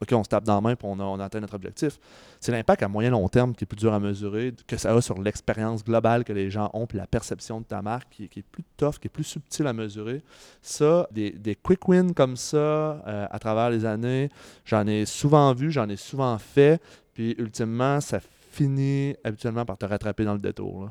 OK, 0.00 0.12
on 0.12 0.22
se 0.22 0.28
tape 0.28 0.44
dans 0.44 0.54
la 0.54 0.60
main 0.60 0.72
et 0.72 0.76
on, 0.82 1.20
atteint 1.20 1.40
notre 1.40 1.54
objectif. 1.54 1.98
C'est 2.40 2.50
l'impact 2.50 2.82
à 2.82 2.88
moyen 2.88 3.10
long 3.10 3.28
terme 3.28 3.54
qui 3.54 3.64
est 3.64 3.66
plus 3.66 3.76
dur 3.76 3.92
à 3.92 4.00
mesurer, 4.00 4.54
que 4.66 4.76
ça 4.76 4.94
a 4.94 5.00
sur 5.00 5.20
l'expérience 5.20 5.84
globale 5.84 6.24
que 6.24 6.32
les 6.32 6.50
gens 6.50 6.70
ont, 6.74 6.86
puis 6.86 6.98
la 6.98 7.06
perception 7.06 7.60
de 7.60 7.66
ta 7.66 7.82
marque 7.82 8.08
qui, 8.10 8.24
est 8.24 8.42
plus 8.42 8.64
tough, 8.76 8.98
qui 9.00 9.06
est 9.06 9.10
plus 9.10 9.24
subtile 9.24 9.66
à 9.66 9.72
mesurer. 9.72 10.22
Ça, 10.60 11.08
des, 11.12 11.58
quick 11.62 11.88
wins 11.88 12.14
comme 12.14 12.36
ça, 12.36 12.56
euh, 12.58 13.26
à 13.30 13.38
travers 13.38 13.70
les 13.70 13.84
années, 13.84 14.28
j'en 14.64 14.86
ai 14.86 15.06
souvent 15.06 15.52
vu, 15.54 15.70
j'en 15.70 15.88
ai 15.88 15.96
souvent 15.96 16.38
fait, 16.38 16.80
puis 17.14 17.34
ultimement, 17.38 18.00
ça 18.00 18.20
finit 18.52 19.16
habituellement 19.24 19.64
par 19.64 19.78
te 19.78 19.86
rattraper 19.86 20.24
dans 20.24 20.34
le 20.34 20.40
détour. 20.40 20.90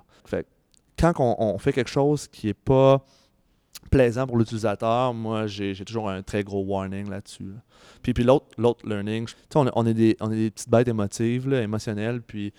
Quand 1.01 1.35
on, 1.39 1.57
fait 1.57 1.73
quelque 1.73 1.89
chose 1.89 2.27
qui 2.27 2.47
n'est 2.47 2.53
pas 2.53 3.03
plaisant 3.89 4.27
pour 4.27 4.37
l'utilisateur, 4.37 5.13
moi, 5.13 5.47
j'ai 5.47 5.73
toujours 5.85 6.09
un 6.09 6.21
très 6.21 6.43
gros 6.43 6.63
warning 6.63 7.09
là-dessus. 7.09 7.53
Puis, 8.01 8.13
puis 8.13 8.23
l'autre 8.23 8.87
learning, 8.87 9.27
on, 9.55 9.69
on, 9.73 9.85
est 9.85 9.93
des, 9.93 10.15
on 10.21 10.31
est 10.31 10.35
des 10.35 10.51
petites 10.51 10.69
bêtes 10.69 10.87
émotives, 10.87 11.51
émotionnelles, 11.51 12.21
puis 12.21 12.53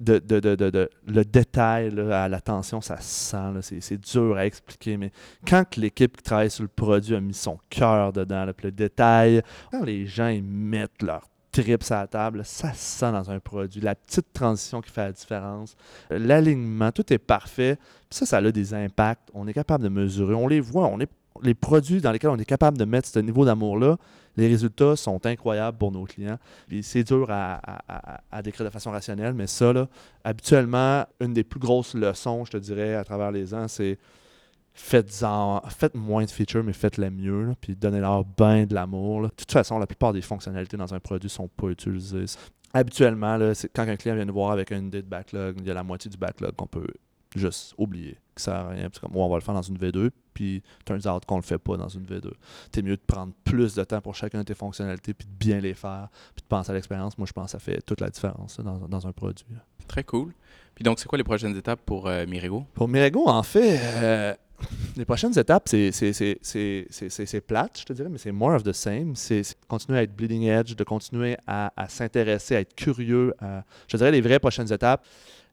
de, 0.00 0.18
de, 0.18 0.40
de, 0.40 0.90
le 1.06 1.24
détail 1.24 1.98
à 2.10 2.28
l'attention, 2.28 2.80
ça 2.80 3.00
se 3.00 3.30
sent. 3.62 3.80
C'est 3.80 4.00
dur 4.00 4.36
à 4.36 4.44
expliquer, 4.44 4.96
mais 4.96 5.12
quand 5.46 5.76
l'équipe 5.76 6.16
qui 6.16 6.22
travaille 6.22 6.50
sur 6.50 6.64
le 6.64 6.68
produit 6.68 7.14
a 7.14 7.20
mis 7.20 7.34
son 7.34 7.58
cœur 7.70 8.12
dedans, 8.12 8.44
le 8.44 8.70
détail, 8.70 9.42
quand 9.70 9.84
les 9.84 10.06
gens 10.06 10.28
ils 10.28 10.42
mettent 10.42 11.02
leur 11.02 11.28
trips 11.62 11.90
à 11.90 12.00
la 12.00 12.06
table, 12.06 12.42
ça 12.44 12.72
se 12.72 12.98
sent 12.98 13.12
dans 13.12 13.30
un 13.30 13.38
produit. 13.38 13.80
La 13.80 13.94
petite 13.94 14.32
transition 14.32 14.80
qui 14.80 14.90
fait 14.90 15.04
la 15.04 15.12
différence, 15.12 15.76
l'alignement, 16.10 16.90
tout 16.92 17.12
est 17.12 17.18
parfait. 17.18 17.78
ça, 18.10 18.26
ça 18.26 18.38
a 18.38 18.52
des 18.52 18.74
impacts. 18.74 19.30
On 19.34 19.46
est 19.46 19.52
capable 19.52 19.84
de 19.84 19.88
mesurer, 19.88 20.34
on 20.34 20.48
les 20.48 20.60
voit. 20.60 20.86
On 20.86 20.98
les 21.42 21.54
produits 21.54 22.00
dans 22.00 22.12
lesquels 22.12 22.30
on 22.30 22.38
est 22.38 22.44
capable 22.44 22.78
de 22.78 22.84
mettre 22.84 23.08
ce 23.08 23.18
niveau 23.18 23.44
d'amour-là, 23.44 23.96
les 24.36 24.48
résultats 24.48 24.96
sont 24.96 25.24
incroyables 25.26 25.78
pour 25.78 25.92
nos 25.92 26.04
clients. 26.04 26.38
C'est 26.82 27.04
dur 27.04 27.28
à, 27.30 28.42
décrire 28.42 28.66
de 28.66 28.70
façon 28.70 28.90
rationnelle, 28.90 29.34
mais 29.34 29.46
ça, 29.46 29.72
habituellement, 30.24 31.04
une 31.20 31.32
des 31.32 31.44
plus 31.44 31.60
grosses 31.60 31.94
leçons, 31.94 32.44
je 32.44 32.52
te 32.52 32.56
dirais, 32.56 32.94
à 32.94 33.04
travers 33.04 33.30
les 33.30 33.54
ans, 33.54 33.68
c'est 33.68 33.98
faites-en, 34.74 35.62
faites 35.68 35.94
moins 35.94 36.24
de 36.24 36.30
features, 36.30 36.64
mais 36.64 36.72
faites-les 36.72 37.10
mieux, 37.10 37.54
puis 37.60 37.76
donnez-leur 37.76 38.24
bien 38.24 38.66
de 38.66 38.74
l'amour. 38.74 39.22
De 39.22 39.28
toute 39.28 39.52
façon, 39.52 39.78
la 39.78 39.86
plupart 39.86 40.12
des 40.12 40.20
fonctionnalités 40.20 40.76
dans 40.76 40.92
un 40.92 41.00
produit 41.00 41.26
ne 41.26 41.30
sont 41.30 41.48
pas 41.48 41.68
utilisées. 41.68 42.24
Habituellement, 42.72 43.36
là, 43.36 43.52
quand 43.74 43.88
un 43.88 43.96
client 43.96 44.16
vient 44.16 44.24
nous 44.24 44.34
voir 44.34 44.50
avec 44.50 44.72
une 44.72 44.88
idée 44.88 45.02
de 45.02 45.08
backlog, 45.08 45.56
il 45.60 45.66
y 45.66 45.70
a 45.70 45.74
la 45.74 45.84
moitié 45.84 46.10
du 46.10 46.16
backlog 46.16 46.54
qu'on 46.56 46.66
peut 46.66 46.88
juste 47.36 47.74
oublier, 47.78 48.18
qui 48.36 48.42
sert 48.42 48.54
à 48.54 48.68
rien. 48.68 48.88
comme, 49.00 49.16
on 49.16 49.28
va 49.28 49.36
le 49.36 49.42
faire 49.42 49.54
dans 49.54 49.62
une 49.62 49.78
V2, 49.78 50.10
puis 50.32 50.62
turns 50.84 51.06
out 51.06 51.24
qu'on 51.24 51.36
le 51.36 51.42
fait 51.42 51.58
pas 51.58 51.76
dans 51.76 51.88
une 51.88 52.04
V2. 52.04 52.32
C'est 52.72 52.82
mieux 52.82 52.96
de 52.96 53.02
prendre 53.06 53.32
plus 53.44 53.74
de 53.74 53.84
temps 53.84 54.00
pour 54.00 54.14
chacune 54.14 54.40
de 54.40 54.44
tes 54.44 54.54
fonctionnalités, 54.54 55.14
puis 55.14 55.26
de 55.26 55.32
bien 55.32 55.60
les 55.60 55.74
faire, 55.74 56.08
puis 56.34 56.42
de 56.42 56.48
penser 56.48 56.72
à 56.72 56.74
l'expérience. 56.74 57.16
Moi, 57.16 57.26
je 57.26 57.32
pense 57.32 57.46
que 57.46 57.50
ça 57.52 57.58
fait 57.58 57.80
toute 57.82 58.00
la 58.00 58.10
différence 58.10 58.58
dans, 58.60 59.06
un 59.06 59.12
produit. 59.12 59.46
Très 59.86 60.02
cool. 60.04 60.32
Puis 60.74 60.82
donc, 60.82 60.98
c'est 60.98 61.06
quoi 61.06 61.18
les 61.18 61.24
prochaines 61.24 61.56
étapes 61.56 61.80
pour 61.84 62.08
euh, 62.08 62.26
Mirego? 62.26 62.66
Pour 62.74 62.88
Mirego, 62.88 63.28
en 63.28 63.42
fait, 63.44 63.78
euh, 63.80 64.34
les 64.96 65.04
prochaines 65.04 65.36
étapes, 65.38 65.68
c'est 65.68 65.90
plate, 67.46 67.80
je 67.80 67.84
te 67.84 67.92
dirais, 67.92 68.08
mais 68.08 68.18
c'est 68.18 68.32
more 68.32 68.54
of 68.54 68.62
the 68.62 68.72
same. 68.72 69.16
C'est 69.16 69.42
continuer 69.68 69.98
à 69.98 70.02
être 70.02 70.14
bleeding 70.14 70.44
edge, 70.44 70.76
de 70.76 70.84
continuer 70.84 71.36
à, 71.46 71.70
s'intéresser, 71.88 72.56
à 72.56 72.60
être 72.60 72.74
curieux. 72.74 73.34
je 73.40 73.92
te 73.92 73.96
dirais 73.96 74.12
les 74.12 74.20
vraies 74.20 74.38
prochaines 74.38 74.72
étapes. 74.72 75.04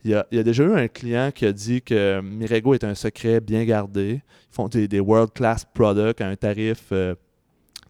Il 0.04 0.10
y, 0.10 0.16
a, 0.16 0.44
déjà 0.44 0.64
eu 0.64 0.74
un 0.74 0.88
client 0.88 1.32
qui 1.34 1.46
a 1.46 1.54
dit 1.54 1.82
que 1.84 2.22
Mirego 2.22 2.74
est 2.74 2.84
un 2.84 2.96
secret 2.96 3.40
bien 3.40 3.64
gardé. 3.66 4.22
Ils 4.24 4.56
font 4.56 4.68
des, 4.68 5.00
world-class 5.00 5.66
products 5.74 6.22
à 6.22 6.28
un 6.28 6.36
tarif 6.36 6.88
euh, 6.92 7.14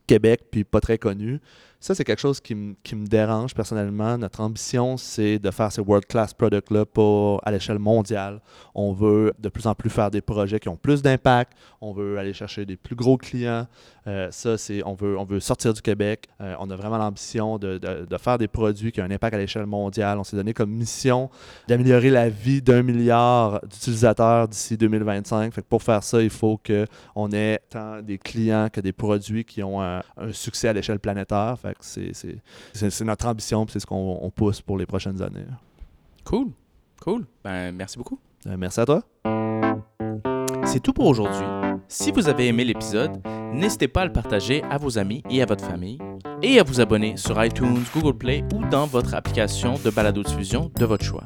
Québec, 0.07 0.41
puis 0.51 0.65
pas 0.65 0.81
très 0.81 0.97
connu. 0.97 1.39
Ça, 1.81 1.95
c'est 1.95 2.03
quelque 2.03 2.19
chose 2.19 2.39
qui, 2.39 2.53
me 2.53 3.07
dérange 3.07 3.55
personnellement. 3.55 4.15
Notre 4.15 4.41
ambition, 4.41 4.97
c'est 4.97 5.39
de 5.39 5.49
faire 5.49 5.71
ces 5.71 5.81
world-class 5.81 6.35
products-là 6.35 6.85
à 7.41 7.51
l'échelle 7.51 7.79
mondiale. 7.79 8.39
On 8.75 8.93
veut 8.93 9.33
de 9.39 9.49
plus 9.49 9.65
en 9.65 9.73
plus 9.73 9.89
faire 9.89 10.11
des 10.11 10.21
projets 10.21 10.59
qui 10.59 10.69
ont 10.69 10.75
plus 10.75 11.01
d'impact. 11.01 11.53
On 11.81 11.91
veut 11.91 12.19
aller 12.19 12.33
chercher 12.33 12.67
des 12.67 12.77
plus 12.77 12.95
gros 12.95 13.17
clients. 13.17 13.65
Euh, 14.07 14.29
ça, 14.31 14.57
c'est 14.57 14.83
on 14.85 14.93
veut, 14.93 15.17
on 15.17 15.25
veut 15.25 15.39
sortir 15.39 15.73
du 15.73 15.81
Québec. 15.81 16.27
Euh, 16.39 16.55
on 16.59 16.69
a 16.69 16.75
vraiment 16.75 16.99
l'ambition 16.99 17.57
de, 17.57 17.79
faire 18.19 18.37
des 18.37 18.47
produits 18.47 18.91
qui 18.91 19.01
ont 19.01 19.05
un 19.05 19.11
impact 19.11 19.33
à 19.35 19.37
l'échelle 19.39 19.65
mondiale. 19.65 20.19
On 20.19 20.23
s'est 20.23 20.37
donné 20.37 20.53
comme 20.53 20.71
mission 20.71 21.29
d'améliorer 21.67 22.11
la 22.11 22.29
vie 22.29 22.61
d'un 22.61 22.83
milliard 22.83 23.59
d'utilisateurs 23.61 24.47
d'ici 24.47 24.77
2025. 24.77 25.53
Fait 25.53 25.65
pour 25.65 25.81
faire 25.81 26.03
ça, 26.03 26.21
il 26.21 26.29
faut 26.29 26.59
qu'on 26.59 27.31
ait 27.31 27.59
tant 27.69 28.01
des 28.01 28.17
clients 28.19 28.69
que 28.71 28.81
des 28.81 28.93
produits 28.93 29.45
qui 29.45 29.63
ont 29.63 29.81
un, 29.81 30.01
succès 30.31 30.67
à 30.67 30.73
l'échelle 30.73 30.99
planétaire 30.99 31.57
c'est 31.79 33.01
notre 33.01 33.27
ambition, 33.27 33.65
c'est 33.69 33.79
ce 33.79 33.85
qu'on 33.85 34.31
pousse 34.35 34.61
pour 34.61 34.77
les 34.77 34.85
prochaines 34.85 35.21
années. 35.21 35.45
Cool, 36.23 36.47
cool. 37.01 37.25
Ben, 37.43 37.71
merci 37.71 37.97
beaucoup. 37.97 38.19
Euh, 38.47 38.55
merci 38.57 38.79
à 38.79 38.85
toi. 38.85 39.03
C'est 40.65 40.79
tout 40.79 40.93
pour 40.93 41.05
aujourd'hui. 41.05 41.45
Si 41.87 42.11
vous 42.11 42.29
avez 42.29 42.47
aimé 42.47 42.63
l'épisode, 42.63 43.21
n'hésitez 43.53 43.87
pas 43.87 44.01
à 44.01 44.05
le 44.05 44.13
partager 44.13 44.63
à 44.69 44.77
vos 44.77 44.97
amis 44.97 45.23
et 45.29 45.41
à 45.41 45.45
votre 45.45 45.65
famille 45.65 45.97
et 46.41 46.59
à 46.59 46.63
vous 46.63 46.79
abonner 46.79 47.17
sur 47.17 47.43
iTunes, 47.43 47.83
Google 47.93 48.17
Play 48.17 48.43
ou 48.53 48.65
dans 48.65 48.85
votre 48.85 49.13
application 49.13 49.75
de 49.83 49.89
balado-diffusion 49.89 50.71
de 50.73 50.85
votre 50.85 51.03
choix. 51.03 51.23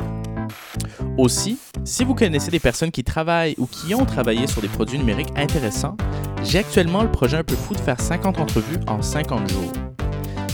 Aussi, 1.17 1.58
si 1.84 2.03
vous 2.03 2.15
connaissez 2.15 2.51
des 2.51 2.60
personnes 2.60 2.91
qui 2.91 3.03
travaillent 3.03 3.55
ou 3.58 3.67
qui 3.67 3.93
ont 3.95 4.05
travaillé 4.05 4.47
sur 4.47 4.62
des 4.62 4.67
produits 4.67 4.97
numériques 4.97 5.31
intéressants, 5.36 5.97
j'ai 6.43 6.60
actuellement 6.60 7.03
le 7.03 7.12
projet 7.12 7.38
un 7.38 7.43
peu 7.43 7.55
fou 7.55 7.73
de 7.73 7.79
faire 7.79 7.99
50 7.99 8.39
entrevues 8.39 8.79
en 8.88 9.01
50 9.01 9.49
jours. 9.49 9.71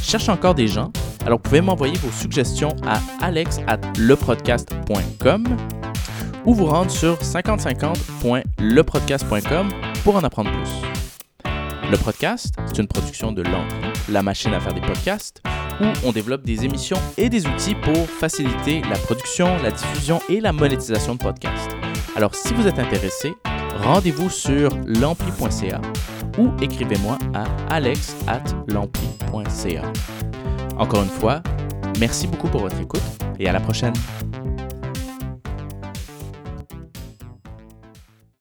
Cherche 0.02 0.30
encore 0.30 0.56
des 0.56 0.68
gens, 0.68 0.92
alors 1.26 1.40
vous 1.40 1.44
pouvez 1.44 1.62
m'envoyer 1.62 1.98
vos 2.00 2.12
suggestions 2.12 2.76
à 2.86 3.00
alex 3.24 3.60
at 3.68 3.80
lepodcast.com 3.98 5.46
ou 6.46 6.54
vous 6.54 6.66
rendre 6.66 6.92
sur 6.92 7.22
5050.lepodcast.com 7.22 9.70
pour 10.04 10.16
en 10.16 10.24
apprendre 10.24 10.50
plus. 10.52 10.72
Le 11.90 11.98
podcast, 11.98 12.54
c'est 12.68 12.78
une 12.80 12.88
production 12.88 13.32
de 13.32 13.44
L'Ampli, 13.44 13.90
la 14.10 14.22
machine 14.24 14.54
à 14.54 14.60
faire 14.60 14.74
des 14.74 14.82
podcasts, 14.82 15.42
où 15.82 15.86
on 16.06 16.12
développe 16.12 16.44
des 16.44 16.66
émissions 16.66 16.98
et 17.18 17.30
des 17.30 17.48
outils 17.48 17.76
pour 17.76 18.10
faciliter 18.10 18.82
la 18.90 18.98
production, 18.98 19.58
la 19.62 19.72
diffusion 19.72 20.20
et 20.30 20.40
la 20.40 20.54
monétisation 20.54 21.16
de 21.16 21.20
podcasts. 21.20 21.76
Alors 22.16 22.34
si 22.36 22.54
vous 22.54 22.68
êtes 22.68 22.80
intéressé, 22.80 23.34
rendez-vous 23.84 24.30
sur 24.30 24.70
l'ampli.ca 24.86 25.82
ou 26.38 26.50
écrivez-moi 26.62 27.18
à 27.34 27.46
alex. 27.74 28.16
Encore 30.78 31.04
une 31.04 31.10
fois, 31.10 31.42
merci 32.00 32.28
beaucoup 32.28 32.48
pour 32.48 32.62
votre 32.62 32.80
écoute 32.80 33.02
et 33.40 33.48
à 33.48 33.54
la 33.54 33.60
prochaine. 33.60 33.94